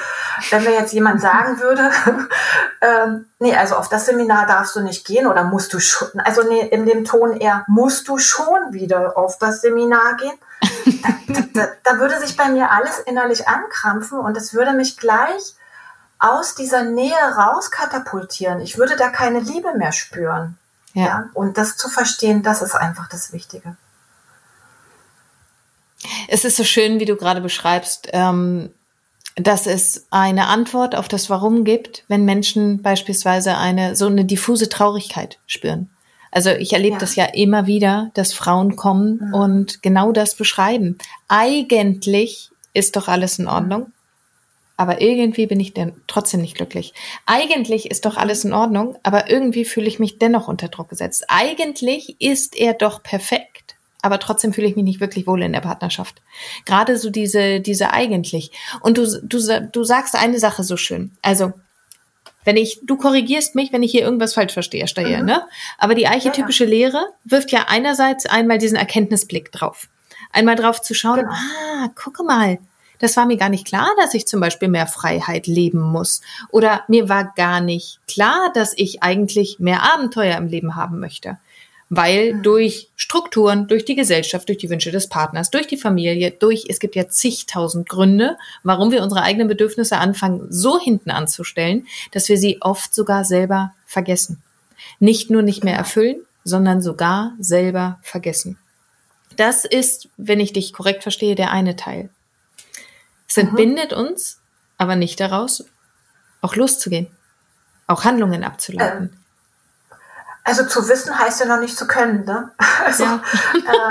wenn 0.50 0.64
mir 0.64 0.72
jetzt 0.72 0.94
jemand 0.94 1.22
sagen 1.22 1.60
würde, 1.60 1.92
ähm, 2.82 3.28
nee, 3.38 3.56
also 3.56 3.76
auf 3.76 3.88
das 3.88 4.08
Seminar 4.08 4.48
darfst 4.48 4.76
du 4.76 4.80
nicht 4.80 5.06
gehen 5.06 5.28
oder 5.28 5.44
musst 5.44 5.74
du 5.74 5.80
schon, 5.80 6.10
also 6.22 6.42
nee, 6.42 6.68
in 6.70 6.88
dem 6.88 7.06
Ton 7.06 7.40
eher, 7.40 7.64
musst 7.68 8.08
du 8.08 8.18
schon 8.18 8.74
wieder 8.74 9.16
auf 9.16 9.38
das 9.38 9.62
Seminar 9.62 10.16
gehen, 10.16 11.04
da, 11.04 11.44
da, 11.54 11.68
da 11.84 12.00
würde 12.00 12.20
sich 12.20 12.36
bei 12.36 12.50
mir 12.50 12.72
alles 12.72 12.98
innerlich 12.98 13.48
ankrampfen 13.48 14.18
und 14.18 14.36
es 14.36 14.56
würde 14.56 14.74
mich 14.74 14.98
gleich 14.98 15.56
aus 16.22 16.54
dieser 16.54 16.84
Nähe 16.84 17.18
raus 17.36 17.72
katapultieren. 17.72 18.62
Ich 18.62 18.78
würde 18.78 18.96
da 18.96 19.10
keine 19.10 19.40
Liebe 19.40 19.76
mehr 19.76 19.92
spüren. 19.92 20.58
Ja. 20.94 21.04
ja. 21.04 21.30
Und 21.34 21.58
das 21.58 21.78
zu 21.78 21.90
verstehen, 21.90 22.44
das 22.44 22.62
ist 22.62 22.76
einfach 22.76 23.10
das 23.10 23.34
Wichtige. 23.34 23.76
Es 26.28 26.46
ist 26.46 26.58
so 26.58 26.64
schön, 26.64 27.00
wie 27.00 27.06
du 27.06 27.16
gerade 27.16 27.42
beschreibst, 27.42 28.10
ähm, 28.14 28.70
dass 29.36 29.66
es 29.66 30.06
eine 30.12 30.48
Antwort 30.48 30.96
auf 30.96 31.08
das 31.08 31.30
Warum 31.30 31.64
gibt, 31.64 32.04
wenn 32.08 32.24
Menschen 32.24 32.82
beispielsweise 32.82 33.58
eine 33.58 33.96
so 33.96 34.08
eine 34.08 34.26
diffuse 34.26 34.70
Traurigkeit 34.70 35.40
spüren. 35.48 35.90
Also 36.32 36.52
ich 36.52 36.74
erlebe 36.74 36.94
ja. 36.94 37.00
das 37.00 37.16
ja 37.16 37.26
immer 37.26 37.66
wieder, 37.66 38.12
dass 38.14 38.34
Frauen 38.34 38.76
kommen 38.76 39.20
mhm. 39.22 39.34
und 39.34 39.84
genau 39.84 40.12
das 40.12 40.36
beschreiben. 40.36 40.98
Eigentlich 41.28 42.52
ist 42.74 42.96
doch 42.96 43.08
alles 43.08 43.40
in 43.40 43.48
Ordnung 43.48 43.92
aber 44.82 45.00
irgendwie 45.00 45.46
bin 45.46 45.60
ich 45.60 45.76
denn 45.76 45.94
trotzdem 46.08 46.42
nicht 46.42 46.58
glücklich. 46.58 46.96
Eigentlich 47.28 47.92
ist 47.92 48.06
doch 48.06 48.18
alles 48.18 48.46
in 48.46 48.52
Ordnung, 48.52 48.98
aber 49.04 49.30
irgendwie 49.30 49.64
fühle 49.64 49.86
ich 49.86 50.00
mich 50.00 50.18
dennoch 50.18 50.48
unter 50.48 50.70
Druck 50.70 50.90
gesetzt. 50.90 51.26
Eigentlich 51.28 52.20
ist 52.20 52.58
er 52.58 52.74
doch 52.74 53.04
perfekt, 53.04 53.76
aber 54.02 54.18
trotzdem 54.18 54.54
fühle 54.54 54.66
ich 54.66 54.76
mich 54.76 54.84
nicht 54.84 55.00
wirklich 55.00 55.28
wohl 55.28 55.44
in 55.44 55.54
der 55.54 55.62
Partnerschaft. 55.62 56.24
Gerade 56.66 56.98
so 56.98 57.12
diese, 57.12 57.60
diese 57.60 57.94
eigentlich. 57.94 58.54
Und 58.80 58.98
du, 58.98 59.06
du, 59.22 59.70
du 59.72 59.84
sagst 59.84 60.16
eine 60.16 60.40
Sache 60.40 60.64
so 60.64 60.78
schön. 60.78 61.12
Also, 61.22 61.54
wenn 62.44 62.58
ich, 62.58 62.80
du 62.82 62.98
korrigierst 62.98 63.54
mich, 63.54 63.72
wenn 63.72 63.84
ich 63.84 63.92
hier 63.92 64.02
irgendwas 64.02 64.34
falsch 64.34 64.54
verstehe, 64.54 64.88
Steier, 64.88 65.20
mhm. 65.20 65.26
ne? 65.26 65.46
Aber 65.78 65.94
die 65.94 66.08
archetypische 66.08 66.64
ja, 66.64 66.72
ja. 66.72 66.76
Lehre 66.76 67.06
wirft 67.24 67.52
ja 67.52 67.66
einerseits 67.68 68.26
einmal 68.26 68.58
diesen 68.58 68.78
Erkenntnisblick 68.78 69.52
drauf. 69.52 69.90
Einmal 70.32 70.56
drauf 70.56 70.82
zu 70.82 70.96
schauen, 70.96 71.20
genau. 71.20 71.32
ah, 71.32 71.90
gucke 71.94 72.24
mal, 72.24 72.58
das 73.02 73.18
war 73.18 73.26
mir 73.26 73.38
gar 73.38 73.50
nicht 73.50 73.66
klar, 73.66 73.90
dass 73.98 74.14
ich 74.14 74.28
zum 74.28 74.40
Beispiel 74.40 74.68
mehr 74.68 74.88
Freiheit 74.88 75.48
leben 75.48 75.82
muss. 75.82 76.22
Oder 76.50 76.84
mir 76.88 77.10
war 77.10 77.34
gar 77.36 77.60
nicht 77.60 78.00
klar, 78.08 78.52
dass 78.54 78.74
ich 78.78 79.02
eigentlich 79.02 79.60
mehr 79.60 79.82
Abenteuer 79.82 80.38
im 80.38 80.48
Leben 80.48 80.76
haben 80.76 81.00
möchte. 81.00 81.38
Weil 81.90 82.36
mhm. 82.36 82.44
durch 82.44 82.90
Strukturen, 82.96 83.68
durch 83.68 83.84
die 83.84 83.96
Gesellschaft, 83.96 84.48
durch 84.48 84.60
die 84.60 84.70
Wünsche 84.70 84.92
des 84.92 85.10
Partners, 85.10 85.50
durch 85.50 85.68
die 85.68 85.78
Familie, 85.78 86.32
durch, 86.32 86.66
es 86.70 86.80
gibt 86.80 86.96
ja 86.96 87.10
zigtausend 87.10 87.90
Gründe, 87.90 88.38
warum 88.64 88.92
wir 88.92 89.02
unsere 89.02 89.24
eigenen 89.24 89.48
Bedürfnisse 89.48 89.98
anfangen, 89.98 90.46
so 90.50 90.80
hinten 90.80 91.10
anzustellen, 91.10 91.88
dass 92.12 92.30
wir 92.30 92.38
sie 92.38 92.62
oft 92.62 92.94
sogar 92.94 93.26
selber 93.26 93.74
vergessen. 93.86 94.42
Nicht 95.00 95.32
nur 95.32 95.42
nicht 95.42 95.64
mehr 95.64 95.76
erfüllen, 95.76 96.22
sondern 96.44 96.82
sogar 96.82 97.34
selber 97.40 98.00
vergessen. 98.04 98.58
Das 99.36 99.66
ist, 99.66 100.08
wenn 100.18 100.40
ich 100.40 100.54
dich 100.54 100.74
korrekt 100.74 101.04
verstehe, 101.04 101.36
der 101.36 101.52
eine 101.52 101.76
Teil. 101.76 102.10
Es 103.32 103.38
entbindet 103.38 103.92
mhm. 103.92 104.08
uns, 104.08 104.40
aber 104.78 104.98
nicht 104.98 105.18
daraus, 105.22 105.64
auch 106.42 106.58
loszugehen, 106.58 107.08
auch 107.88 108.04
Handlungen 108.04 108.44
abzuleiten. 108.44 109.10
Ähm, 109.14 109.18
also 110.44 110.66
zu 110.66 110.90
wissen 110.90 111.18
heißt 111.18 111.40
ja 111.40 111.46
noch 111.46 111.62
nicht 111.62 111.78
zu 111.78 111.88
können, 111.88 112.26
ne? 112.26 112.52
Also, 112.86 113.06
ja. 113.06 113.22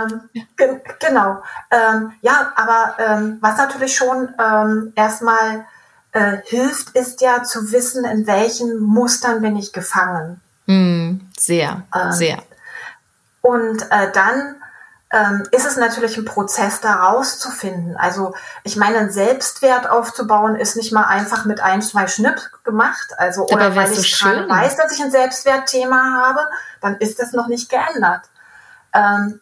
ähm, 0.03 0.29
ge 0.59 0.81
genau. 0.99 1.43
Ähm, 1.71 2.13
ja, 2.21 2.53
aber 2.55 2.97
ähm, 2.99 3.39
was 3.41 3.57
natürlich 3.57 3.97
schon 3.97 4.35
ähm, 4.39 4.93
erstmal 4.95 5.65
äh, 6.13 6.37
hilft, 6.45 6.91
ist 6.91 7.23
ja 7.23 7.43
zu 7.43 7.73
wissen, 7.73 8.05
in 8.05 8.27
welchen 8.27 8.79
Mustern 8.79 9.41
bin 9.41 9.57
ich 9.57 9.73
gefangen. 9.73 10.43
Mm, 10.67 11.21
sehr, 11.39 11.85
ähm, 11.95 12.13
sehr. 12.13 12.43
Und 13.41 13.81
äh, 13.91 14.13
dann 14.13 14.57
ähm, 15.13 15.43
ist 15.51 15.67
es 15.67 15.77
natürlich 15.77 16.17
ein 16.17 16.25
Prozess, 16.25 16.81
da 16.81 16.95
rauszufinden. 16.95 17.97
Also 17.97 18.35
ich 18.63 18.77
meine, 18.77 18.99
einen 18.99 19.11
Selbstwert 19.11 19.91
aufzubauen 19.91 20.55
ist 20.55 20.77
nicht 20.77 20.93
mal 20.93 21.05
einfach 21.05 21.45
mit 21.45 21.61
ein, 21.61 21.83
zwei 21.83 22.07
Schnipp 22.07 22.41
gemacht. 22.63 23.15
Also 23.19 23.45
oder 23.47 23.75
weil 23.75 23.91
ich 23.93 24.17
so 24.17 24.29
gerade 24.29 24.49
weiß, 24.49 24.77
dass 24.77 24.93
ich 24.93 25.03
ein 25.03 25.11
Selbstwertthema 25.11 26.25
habe, 26.27 26.41
dann 26.81 26.97
ist 26.99 27.19
das 27.19 27.33
noch 27.33 27.49
nicht 27.49 27.69
geändert. 27.69 28.23
Ähm, 28.95 29.41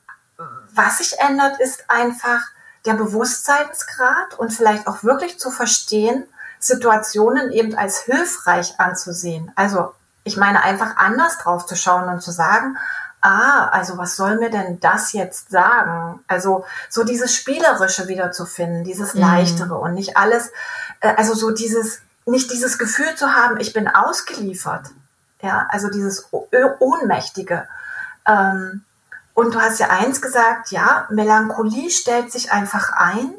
was 0.72 0.98
sich 0.98 1.18
ändert, 1.18 1.60
ist 1.60 1.84
einfach 1.88 2.40
der 2.86 2.94
Bewusstseinsgrad 2.94 4.38
und 4.38 4.52
vielleicht 4.52 4.86
auch 4.86 5.02
wirklich 5.02 5.38
zu 5.38 5.50
verstehen, 5.50 6.24
Situationen 6.60 7.50
eben 7.50 7.76
als 7.76 8.00
hilfreich 8.00 8.80
anzusehen. 8.80 9.52
Also 9.54 9.94
ich 10.24 10.36
meine 10.36 10.62
einfach 10.62 10.96
anders 10.96 11.38
drauf 11.38 11.66
zu 11.66 11.76
schauen 11.76 12.08
und 12.08 12.22
zu 12.22 12.30
sagen, 12.30 12.78
ah, 13.20 13.68
also 13.68 13.98
was 13.98 14.16
soll 14.16 14.38
mir 14.38 14.50
denn 14.50 14.80
das 14.80 15.12
jetzt 15.12 15.50
sagen? 15.50 16.20
Also 16.26 16.64
so 16.88 17.04
dieses 17.04 17.34
Spielerische 17.34 18.08
wiederzufinden, 18.08 18.84
dieses 18.84 19.14
mhm. 19.14 19.20
Leichtere 19.20 19.76
und 19.76 19.94
nicht 19.94 20.16
alles, 20.16 20.50
äh, 21.00 21.14
also 21.16 21.34
so 21.34 21.50
dieses, 21.50 22.00
nicht 22.26 22.50
dieses 22.52 22.78
Gefühl 22.78 23.14
zu 23.16 23.34
haben, 23.34 23.58
ich 23.58 23.72
bin 23.72 23.88
ausgeliefert. 23.88 24.86
Ja, 25.40 25.66
also 25.70 25.88
dieses 25.88 26.28
Ohnmächtige. 26.32 27.68
Ähm, 28.26 28.84
und 29.34 29.54
du 29.54 29.60
hast 29.60 29.78
ja 29.78 29.88
eins 29.90 30.20
gesagt, 30.20 30.72
ja, 30.72 31.06
Melancholie 31.10 31.90
stellt 31.90 32.32
sich 32.32 32.50
einfach 32.50 32.90
ein, 32.92 33.32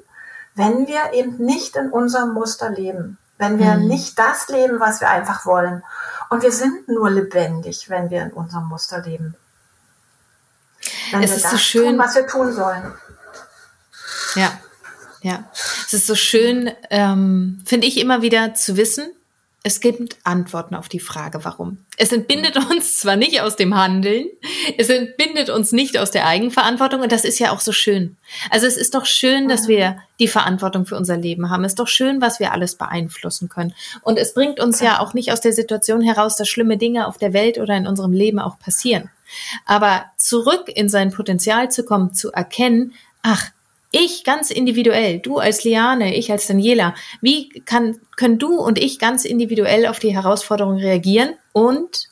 wenn 0.55 0.87
wir 0.87 1.13
eben 1.13 1.37
nicht 1.37 1.75
in 1.75 1.89
unserem 1.89 2.33
Muster 2.33 2.69
leben. 2.69 3.17
Wenn 3.37 3.59
wir 3.59 3.75
mhm. 3.75 3.87
nicht 3.87 4.17
das 4.17 4.47
leben, 4.47 4.79
was 4.79 5.01
wir 5.01 5.09
einfach 5.09 5.45
wollen. 5.45 5.83
Und 6.29 6.43
wir 6.43 6.51
sind 6.51 6.87
nur 6.87 7.09
lebendig, 7.09 7.89
wenn 7.89 8.09
wir 8.09 8.23
in 8.23 8.31
unserem 8.31 8.67
Muster 8.67 9.01
leben. 9.01 9.35
Wenn 11.11 11.23
es 11.23 11.35
ist 11.35 11.49
so 11.49 11.57
schön, 11.57 11.91
tun, 11.91 11.97
was 11.97 12.15
wir 12.15 12.27
tun 12.27 12.53
sollen. 12.53 12.93
Ja, 14.35 14.59
ja. 15.21 15.49
Es 15.85 15.93
ist 15.93 16.07
so 16.07 16.15
schön, 16.15 16.71
ähm, 16.89 17.61
finde 17.65 17.87
ich 17.87 17.99
immer 17.99 18.21
wieder 18.21 18.53
zu 18.53 18.77
wissen, 18.77 19.09
es 19.61 19.81
gibt 19.81 20.15
Antworten 20.23 20.73
auf 20.73 20.87
die 20.87 21.01
Frage, 21.01 21.43
warum. 21.43 21.79
Es 21.97 22.13
entbindet 22.13 22.55
uns 22.55 22.97
zwar 22.97 23.17
nicht 23.17 23.41
aus 23.41 23.57
dem 23.57 23.75
Handeln, 23.75 24.27
es 24.77 24.89
entbindet 24.89 25.49
uns 25.49 25.73
nicht 25.73 25.97
aus 25.97 26.11
der 26.11 26.27
Eigenverantwortung 26.27 27.01
und 27.01 27.11
das 27.11 27.25
ist 27.25 27.39
ja 27.39 27.51
auch 27.51 27.59
so 27.59 27.73
schön. 27.73 28.15
Also 28.49 28.67
es 28.67 28.77
ist 28.77 28.95
doch 28.95 29.05
schön, 29.05 29.49
dass 29.49 29.67
wir 29.67 29.97
die 30.19 30.29
Verantwortung 30.29 30.85
für 30.85 30.95
unser 30.95 31.17
Leben 31.17 31.49
haben. 31.49 31.65
Es 31.65 31.73
ist 31.73 31.79
doch 31.79 31.89
schön, 31.89 32.21
was 32.21 32.39
wir 32.39 32.53
alles 32.53 32.75
beeinflussen 32.75 33.49
können. 33.49 33.73
Und 34.01 34.17
es 34.17 34.33
bringt 34.33 34.61
uns 34.61 34.79
ja 34.79 35.01
auch 35.01 35.13
nicht 35.13 35.33
aus 35.33 35.41
der 35.41 35.53
Situation 35.53 36.01
heraus, 36.01 36.37
dass 36.37 36.47
schlimme 36.47 36.77
Dinge 36.77 37.05
auf 37.05 37.17
der 37.17 37.33
Welt 37.33 37.57
oder 37.57 37.75
in 37.75 37.85
unserem 37.85 38.13
Leben 38.13 38.39
auch 38.39 38.59
passieren. 38.59 39.09
Aber 39.65 40.05
zurück 40.17 40.67
in 40.67 40.89
sein 40.89 41.11
Potenzial 41.11 41.71
zu 41.71 41.83
kommen, 41.83 42.13
zu 42.13 42.31
erkennen, 42.31 42.93
ach, 43.21 43.49
ich 43.91 44.23
ganz 44.23 44.51
individuell, 44.51 45.19
du 45.19 45.39
als 45.39 45.63
Liane, 45.63 46.15
ich 46.15 46.31
als 46.31 46.47
Daniela, 46.47 46.93
wie 47.21 47.49
kann, 47.61 47.99
können 48.17 48.37
du 48.37 48.59
und 48.59 48.77
ich 48.77 48.99
ganz 48.99 49.25
individuell 49.25 49.87
auf 49.87 49.99
die 49.99 50.13
Herausforderung 50.13 50.77
reagieren 50.77 51.33
und, 51.53 52.07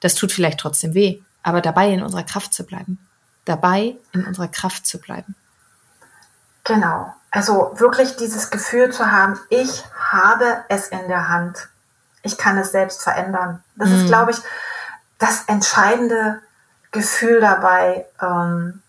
das 0.00 0.14
tut 0.14 0.32
vielleicht 0.32 0.58
trotzdem 0.58 0.94
weh, 0.94 1.20
aber 1.42 1.60
dabei 1.60 1.92
in 1.92 2.02
unserer 2.02 2.24
Kraft 2.24 2.52
zu 2.52 2.64
bleiben. 2.64 2.98
Dabei 3.44 3.96
in 4.12 4.26
unserer 4.26 4.48
Kraft 4.48 4.86
zu 4.86 4.98
bleiben. 4.98 5.34
Genau. 6.64 7.14
Also 7.30 7.72
wirklich 7.76 8.16
dieses 8.16 8.50
Gefühl 8.50 8.92
zu 8.92 9.10
haben, 9.10 9.38
ich 9.50 9.84
habe 10.10 10.64
es 10.68 10.88
in 10.88 11.06
der 11.08 11.28
Hand. 11.28 11.68
Ich 12.22 12.36
kann 12.36 12.58
es 12.58 12.72
selbst 12.72 13.02
verändern. 13.02 13.62
Das 13.76 13.88
mhm. 13.88 13.94
ist, 13.96 14.06
glaube 14.06 14.32
ich, 14.32 14.38
das 15.18 15.44
entscheidende 15.46 16.40
Gefühl 16.90 17.40
dabei, 17.40 18.06
ähm, 18.20 18.82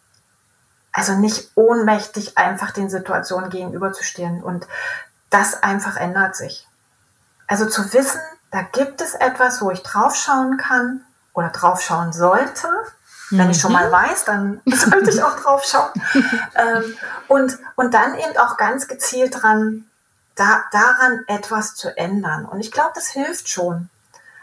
also 0.92 1.14
nicht 1.14 1.52
ohnmächtig 1.56 2.38
einfach 2.38 2.72
den 2.72 2.90
Situationen 2.90 3.50
gegenüberzustehen. 3.50 4.44
Und 4.44 4.68
das 5.30 5.64
einfach 5.64 5.98
ändert 5.98 6.36
sich. 6.36 6.68
Also 7.48 7.66
zu 7.66 7.94
wissen, 7.94 8.20
da 8.52 8.62
gibt 8.62 9.02
es 9.02 9.14
etwas, 9.14 9.62
wo 9.62 9.72
ich 9.72 9.84
draufschauen 9.84 10.58
kann 10.58 11.02
oder 11.34 11.50
draufschauen 11.50 12.14
sollte. 12.14 12.68
Wenn 13.30 13.50
ich 13.50 13.62
schon 13.62 13.72
mal 13.72 13.88
mhm. 13.88 13.92
weiß, 13.94 14.26
dann 14.26 14.62
sollte 14.66 15.10
ich 15.10 15.24
auch 15.24 15.40
drauf 15.40 15.64
schauen. 15.64 15.92
ähm, 16.56 16.98
und, 17.30 17.58
und 17.76 17.94
dann 17.94 18.16
eben 18.16 18.38
auch 18.38 18.58
ganz 18.58 18.90
gezielt 18.90 19.42
dran, 19.42 19.86
da, 20.36 20.66
daran 20.72 21.24
etwas 21.28 21.76
zu 21.76 21.96
ändern. 21.98 22.46
Und 22.46 22.60
ich 22.60 22.72
glaube, 22.72 22.92
das 22.94 23.08
hilft 23.08 23.48
schon. 23.48 23.90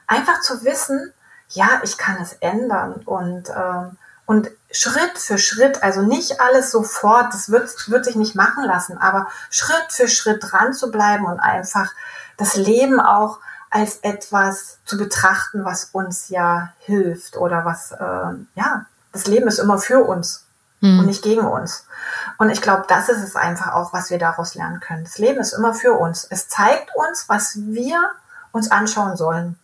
Einfach 0.06 0.40
zu 0.40 0.64
wissen, 0.64 1.12
ja, 1.50 1.80
ich 1.82 1.96
kann 1.96 2.18
es 2.20 2.34
ändern 2.34 2.94
und, 3.04 3.48
ähm, 3.50 3.96
und 4.26 4.50
Schritt 4.70 5.16
für 5.16 5.38
Schritt, 5.38 5.82
also 5.82 6.02
nicht 6.02 6.40
alles 6.40 6.70
sofort, 6.70 7.32
das 7.32 7.50
wird, 7.50 7.90
wird 7.90 8.04
sich 8.04 8.16
nicht 8.16 8.34
machen 8.34 8.64
lassen, 8.64 8.98
aber 8.98 9.28
Schritt 9.50 9.90
für 9.90 10.08
Schritt 10.08 10.42
dran 10.42 10.74
zu 10.74 10.90
bleiben 10.90 11.24
und 11.24 11.40
einfach 11.40 11.90
das 12.36 12.56
Leben 12.56 13.00
auch 13.00 13.38
als 13.70 13.96
etwas 13.96 14.78
zu 14.84 14.96
betrachten, 14.96 15.64
was 15.64 15.90
uns 15.92 16.28
ja 16.28 16.72
hilft 16.80 17.36
oder 17.36 17.64
was, 17.64 17.92
äh, 17.92 18.34
ja, 18.54 18.86
das 19.12 19.26
Leben 19.26 19.48
ist 19.48 19.58
immer 19.58 19.78
für 19.78 20.04
uns 20.04 20.44
hm. 20.80 21.00
und 21.00 21.06
nicht 21.06 21.22
gegen 21.22 21.46
uns. 21.46 21.86
Und 22.38 22.50
ich 22.50 22.62
glaube, 22.62 22.84
das 22.88 23.08
ist 23.08 23.22
es 23.22 23.36
einfach 23.36 23.72
auch, 23.72 23.92
was 23.92 24.10
wir 24.10 24.18
daraus 24.18 24.54
lernen 24.54 24.80
können. 24.80 25.04
Das 25.04 25.18
Leben 25.18 25.40
ist 25.40 25.52
immer 25.52 25.74
für 25.74 25.94
uns. 25.94 26.26
Es 26.28 26.48
zeigt 26.48 26.90
uns, 26.94 27.28
was 27.28 27.56
wir 27.56 28.10
uns 28.52 28.70
anschauen 28.70 29.16
sollen. 29.16 29.58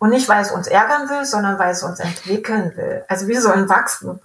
Und 0.00 0.10
nicht, 0.10 0.28
weil 0.28 0.42
es 0.42 0.50
uns 0.50 0.66
ärgern 0.66 1.08
will, 1.08 1.24
sondern 1.24 1.58
weil 1.58 1.72
es 1.72 1.82
uns 1.82 2.00
entwickeln 2.00 2.72
will. 2.74 3.04
Also 3.06 3.28
wir 3.28 3.40
sollen 3.40 3.68
wachsen. 3.68 4.18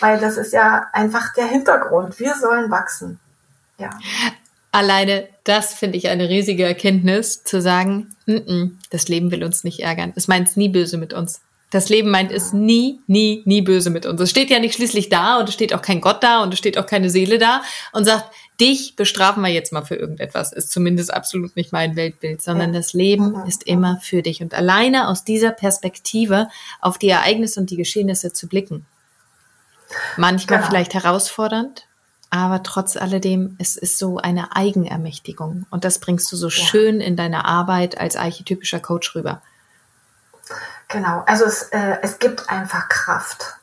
Weil 0.00 0.18
das 0.18 0.36
ist 0.36 0.52
ja 0.52 0.86
einfach 0.92 1.34
der 1.34 1.46
Hintergrund. 1.46 2.18
Wir 2.18 2.34
sollen 2.36 2.70
wachsen. 2.70 3.18
Ja. 3.76 3.90
Alleine 4.72 5.28
das 5.46 5.74
finde 5.74 5.96
ich 5.96 6.08
eine 6.08 6.28
riesige 6.28 6.64
Erkenntnis, 6.64 7.44
zu 7.44 7.60
sagen, 7.60 8.14
N 8.26 8.46
-n, 8.46 8.70
das 8.90 9.08
Leben 9.08 9.30
will 9.30 9.44
uns 9.44 9.62
nicht 9.62 9.80
ärgern. 9.80 10.12
Es 10.16 10.26
meint 10.26 10.48
es 10.48 10.56
nie 10.56 10.68
böse 10.68 10.96
mit 10.96 11.12
uns. 11.12 11.40
Das 11.70 11.88
Leben 11.88 12.10
meint 12.10 12.32
es 12.32 12.52
nie, 12.52 13.00
nie, 13.06 13.42
nie 13.44 13.62
böse 13.62 13.90
mit 13.90 14.06
uns. 14.06 14.20
Es 14.20 14.30
steht 14.30 14.50
ja 14.50 14.58
nicht 14.58 14.74
schließlich 14.74 15.08
da 15.08 15.38
und 15.38 15.48
es 15.48 15.54
steht 15.54 15.72
auch 15.74 15.82
kein 15.82 16.00
Gott 16.00 16.22
da 16.22 16.42
und 16.42 16.52
es 16.52 16.58
steht 16.58 16.78
auch 16.78 16.86
keine 16.86 17.10
Seele 17.10 17.38
da 17.38 17.62
und 17.92 18.04
sagt, 18.04 18.24
dich 18.60 18.96
bestrafen 18.96 19.42
wir 19.42 19.50
jetzt 19.50 19.72
mal 19.72 19.84
für 19.84 19.96
irgendetwas. 19.96 20.52
Ist 20.52 20.70
zumindest 20.70 21.12
absolut 21.12 21.56
nicht 21.56 21.72
mein 21.72 21.96
Weltbild, 21.96 22.42
sondern 22.42 22.72
das 22.72 22.92
Leben 22.92 23.46
ist 23.46 23.64
immer 23.64 23.98
für 24.00 24.22
dich. 24.22 24.42
Und 24.42 24.54
alleine 24.54 25.08
aus 25.08 25.24
dieser 25.24 25.50
Perspektive 25.50 26.48
auf 26.80 26.98
die 26.98 27.08
Ereignisse 27.08 27.60
und 27.60 27.70
die 27.70 27.76
Geschehnisse 27.76 28.32
zu 28.32 28.48
blicken. 28.48 28.86
Manchmal 30.16 30.58
genau. 30.58 30.70
vielleicht 30.70 30.94
herausfordernd, 30.94 31.86
aber 32.30 32.62
trotz 32.62 32.96
alledem, 32.96 33.56
es 33.58 33.76
ist 33.76 33.98
so 33.98 34.18
eine 34.18 34.56
Eigenermächtigung. 34.56 35.66
Und 35.70 35.84
das 35.84 35.98
bringst 35.98 36.30
du 36.32 36.36
so 36.36 36.48
ja. 36.48 36.52
schön 36.52 37.00
in 37.00 37.16
deiner 37.16 37.44
Arbeit 37.44 37.98
als 37.98 38.16
archetypischer 38.16 38.80
Coach 38.80 39.14
rüber. 39.14 39.42
Genau, 40.88 41.22
also 41.26 41.44
es, 41.44 41.62
äh, 41.64 41.98
es 42.02 42.18
gibt 42.18 42.48
einfach 42.48 42.88
Kraft. 42.88 43.56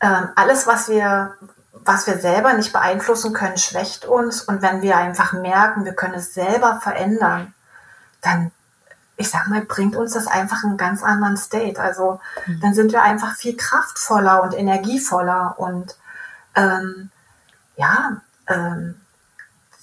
Ähm, 0.00 0.28
alles, 0.36 0.66
was 0.66 0.88
wir, 0.88 1.34
was 1.88 2.06
wir 2.06 2.18
selber 2.18 2.52
nicht 2.52 2.70
beeinflussen 2.74 3.32
können, 3.32 3.56
schwächt 3.56 4.04
uns. 4.04 4.42
Und 4.42 4.60
wenn 4.60 4.82
wir 4.82 4.98
einfach 4.98 5.32
merken, 5.32 5.86
wir 5.86 5.94
können 5.94 6.14
es 6.14 6.34
selber 6.34 6.80
verändern, 6.82 7.54
dann, 8.20 8.50
ich 9.16 9.30
sag 9.30 9.48
mal, 9.48 9.62
bringt 9.62 9.96
uns 9.96 10.12
das 10.12 10.26
einfach 10.26 10.64
einen 10.64 10.76
ganz 10.76 11.02
anderen 11.02 11.38
State. 11.38 11.80
Also 11.80 12.20
mhm. 12.44 12.60
dann 12.60 12.74
sind 12.74 12.92
wir 12.92 13.02
einfach 13.02 13.34
viel 13.36 13.56
kraftvoller 13.56 14.42
und 14.42 14.52
energievoller 14.52 15.54
und 15.56 15.96
ähm, 16.54 17.10
ja, 17.76 18.18
ähm, 18.48 19.00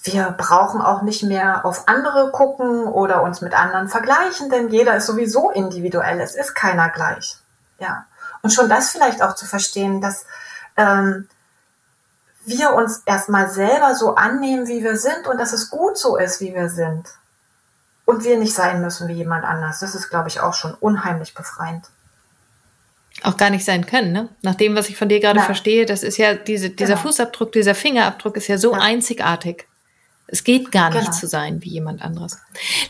wir 0.04 0.30
brauchen 0.38 0.82
auch 0.82 1.02
nicht 1.02 1.24
mehr 1.24 1.66
auf 1.66 1.88
andere 1.88 2.30
gucken 2.32 2.84
oder 2.84 3.24
uns 3.24 3.42
mit 3.42 3.56
anderen 3.56 3.90
vergleichen, 3.90 4.52
denn 4.52 4.70
jeder 4.70 4.96
ist 4.96 5.08
sowieso 5.08 5.50
individuell. 5.50 6.22
Es 6.22 6.36
ist 6.36 6.54
keiner 6.54 6.90
gleich. 6.90 7.40
Ja. 7.80 8.06
Und 8.44 8.52
schon 8.52 8.70
das 8.70 8.92
vielleicht 8.92 9.24
auch 9.24 9.34
zu 9.34 9.48
verstehen, 9.48 10.02
dass 10.02 10.28
ähm, 10.78 11.28
wir 12.46 12.74
uns 12.74 13.02
erstmal 13.06 13.50
selber 13.50 13.96
so 13.96 14.16
annehmen, 14.16 14.68
wie 14.68 14.84
wir 14.84 14.98
sind 14.98 15.28
und 15.28 15.38
dass 15.38 15.54
es 15.54 15.70
gut 15.70 15.98
so 15.98 16.18
ist, 16.18 16.42
wie 16.42 16.54
wir 16.54 16.70
sind. 16.70 17.08
Und 18.06 18.24
wir 18.24 18.38
nicht 18.38 18.54
sein 18.54 18.82
müssen 18.82 19.08
wie 19.08 19.14
jemand 19.14 19.46
anders. 19.46 19.80
Das 19.80 19.96
ist, 19.96 20.10
glaube 20.10 20.30
ich, 20.30 20.40
auch 20.40 20.54
schon 20.54 20.76
unheimlich 20.76 21.34
befreiend 21.34 21.86
auch 23.24 23.38
gar 23.38 23.50
nicht 23.50 23.66
sein 23.66 23.86
können. 23.86 24.12
Ne? 24.12 24.30
Nach 24.42 24.56
dem, 24.56 24.76
was 24.76 24.90
ich 24.90 24.98
von 24.98 25.10
dir 25.10 25.20
gerade 25.20 25.40
ja. 25.40 25.46
verstehe, 25.46 25.86
das 25.86 26.04
ist 26.04 26.18
ja 26.18 26.34
diese, 26.34 26.70
dieser 26.70 26.96
genau. 26.96 27.02
Fußabdruck, 27.02 27.52
dieser 27.52 27.76
Fingerabdruck 27.76 28.38
ist 28.38 28.48
ja 28.48 28.58
so 28.58 28.74
ja. 28.74 28.80
einzigartig. 28.80 29.68
Es 30.28 30.44
geht 30.44 30.72
gar 30.72 30.90
nicht 30.90 31.06
genau. 31.06 31.18
zu 31.18 31.28
sein 31.28 31.64
wie 31.64 31.70
jemand 31.70 32.02
anderes. 32.02 32.40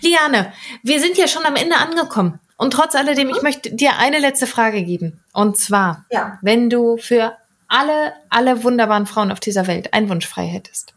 Liane, 0.01 0.53
wir 0.83 0.99
sind 0.99 1.17
ja 1.17 1.27
schon 1.27 1.45
am 1.45 1.55
Ende 1.55 1.75
angekommen. 1.75 2.39
Und 2.57 2.71
trotz 2.71 2.95
alledem, 2.95 3.29
ich 3.29 3.37
mhm. 3.37 3.43
möchte 3.43 3.71
dir 3.73 3.97
eine 3.97 4.19
letzte 4.19 4.47
Frage 4.47 4.83
geben. 4.83 5.19
Und 5.33 5.57
zwar, 5.57 6.05
ja. 6.09 6.39
wenn 6.41 6.69
du 6.69 6.97
für 6.97 7.35
alle, 7.75 8.13
alle 8.29 8.63
wunderbaren 8.63 9.05
Frauen 9.05 9.33
auf 9.33 9.41
dieser 9.41 9.67
Welt 9.67 9.93
einen 9.93 10.09
Wunsch 10.09 10.27
frei 10.27 10.47
hättest, 10.47 10.93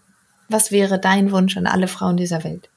was 0.49 0.71
wäre 0.71 1.01
dein 1.01 1.33
Wunsch 1.33 1.57
an 1.57 1.67
alle 1.67 1.88
Frauen 1.88 2.17
dieser 2.17 2.45
Welt? 2.45 2.69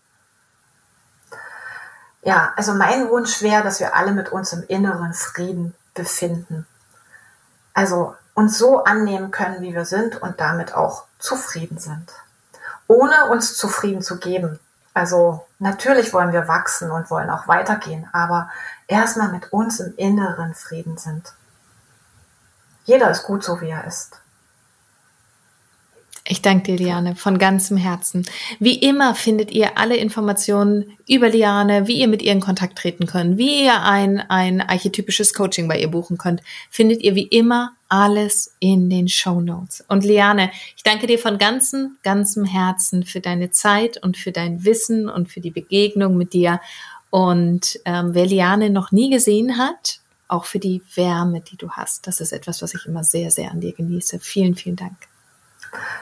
Ja, 2.24 2.52
also 2.56 2.74
mein 2.74 3.10
Wunsch 3.10 3.44
wäre, 3.44 3.64
dass 3.64 3.80
wir 3.80 3.96
alle 3.96 4.12
mit 4.12 4.32
uns 4.32 4.54
im 4.54 4.64
inneren 4.68 5.14
Frieden 5.14 5.76
befinden. 5.94 6.66
Also 7.76 8.16
uns 8.34 8.58
so 8.58 8.84
annehmen 8.84 9.30
können, 9.30 9.62
wie 9.62 9.76
wir 9.76 9.86
sind 9.86 10.20
und 10.20 10.40
damit 10.40 10.74
auch 10.74 11.06
zufrieden 11.20 11.78
sind. 11.78 12.12
Ohne 12.88 13.30
uns 13.30 13.56
zufrieden 13.56 14.02
zu 14.02 14.18
geben. 14.18 14.60
Also 14.96 15.46
natürlich 15.60 16.12
wollen 16.12 16.34
wir 16.34 16.48
wachsen 16.48 16.90
und 16.90 17.12
wollen 17.12 17.30
auch 17.30 17.48
weitergehen, 17.48 18.10
aber 18.14 18.50
erstmal 18.88 19.32
mit 19.32 19.54
uns 19.54 19.80
im 19.80 19.96
inneren 19.96 20.56
Frieden 20.56 20.98
sind. 20.98 21.34
Jeder 22.92 23.10
ist 23.10 23.24
gut 23.24 23.42
so, 23.42 23.62
wie 23.62 23.70
er 23.70 23.88
ist. 23.88 24.18
Ich 26.28 26.42
danke 26.42 26.76
dir, 26.76 26.78
Liane, 26.78 27.16
von 27.16 27.40
ganzem 27.40 27.78
Herzen. 27.78 28.26
Wie 28.60 28.76
immer 28.76 29.16
findet 29.16 29.50
ihr 29.52 29.78
alle 29.78 29.96
Informationen 29.96 30.98
über 31.08 31.30
Liane, 31.30 31.88
wie 31.88 32.02
ihr 32.02 32.10
mit 32.10 32.22
ihr 32.22 32.34
in 32.34 32.42
Kontakt 32.42 32.78
treten 32.78 33.06
könnt, 33.06 33.38
wie 33.38 33.64
ihr 33.64 33.82
ein, 33.82 34.20
ein 34.20 34.60
archetypisches 34.60 35.34
Coaching 35.34 35.70
bei 35.70 35.80
ihr 35.80 35.88
buchen 35.88 36.18
könnt, 36.18 36.42
findet 36.70 37.02
ihr 37.02 37.16
wie 37.16 37.28
immer 37.28 37.72
alles 37.88 38.56
in 38.60 38.90
den 38.90 39.08
Show 39.08 39.40
Notes. 39.40 39.86
Und 39.88 40.04
Liane, 40.04 40.52
ich 40.76 40.84
danke 40.84 41.08
dir 41.08 41.18
von 41.18 41.38
ganzem, 41.38 41.96
ganzem 42.04 42.44
Herzen 42.44 43.06
für 43.06 43.22
deine 43.22 43.52
Zeit 43.52 44.04
und 44.04 44.18
für 44.18 44.34
dein 44.34 44.66
Wissen 44.66 45.08
und 45.08 45.30
für 45.30 45.40
die 45.40 45.52
Begegnung 45.52 46.18
mit 46.18 46.34
dir. 46.34 46.60
Und 47.10 47.80
ähm, 47.86 48.14
wer 48.14 48.26
Liane 48.26 48.70
noch 48.70 48.92
nie 48.92 49.10
gesehen 49.10 49.58
hat, 49.58 50.01
auch 50.32 50.46
für 50.46 50.60
die 50.60 50.82
Wärme, 50.96 51.42
die 51.42 51.58
du 51.58 51.72
hast. 51.72 52.08
Das 52.08 52.22
ist 52.22 52.32
etwas, 52.32 52.62
was 52.62 52.74
ich 52.74 52.86
immer 52.86 53.04
sehr, 53.04 53.32
sehr 53.32 53.52
an 53.52 53.60
dir 53.60 53.74
genieße. 53.74 54.20
Vielen, 54.20 54.56
vielen 54.56 54.78
Dank. 54.78 54.96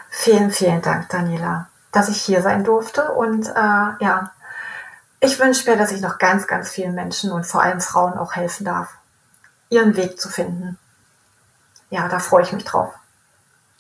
Vielen, 0.10 0.52
vielen 0.52 0.82
Dank, 0.82 1.10
Daniela, 1.10 1.68
dass 1.92 2.10
ich 2.10 2.22
hier 2.22 2.42
sein 2.42 2.64
durfte. 2.64 3.12
Und 3.12 3.48
äh, 3.48 3.52
ja, 4.00 4.32
ich 5.20 5.40
wünsche 5.40 5.70
mir, 5.70 5.78
dass 5.78 5.92
ich 5.92 6.02
noch 6.02 6.18
ganz, 6.20 6.48
ganz 6.48 6.70
vielen 6.70 6.96
Menschen 6.96 7.32
und 7.32 7.46
vor 7.46 7.64
allem 7.64 7.82
Frauen 7.82 8.14
auch 8.14 8.34
helfen 8.36 8.66
darf, 8.66 8.90
ihren 9.70 9.96
Weg 9.96 10.20
zu 10.20 10.30
finden. 10.30 10.78
Ja, 11.90 12.08
da 12.08 12.20
freue 12.20 12.44
ich 12.44 12.52
mich 12.52 12.64
drauf. 12.64 12.94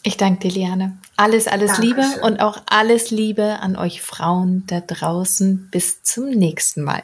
Ich 0.01 0.17
danke 0.17 0.47
dir, 0.47 0.51
Liane. 0.51 0.97
Alles, 1.17 1.47
alles 1.47 1.73
Dankeschön. 1.73 2.03
Liebe 2.12 2.21
und 2.21 2.39
auch 2.39 2.62
alles 2.69 3.12
Liebe 3.12 3.59
an 3.59 3.75
euch 3.75 4.01
Frauen 4.01 4.65
da 4.67 4.79
draußen. 4.79 5.69
Bis 5.69 6.01
zum 6.03 6.29
nächsten 6.29 6.83
Mal. 6.83 7.03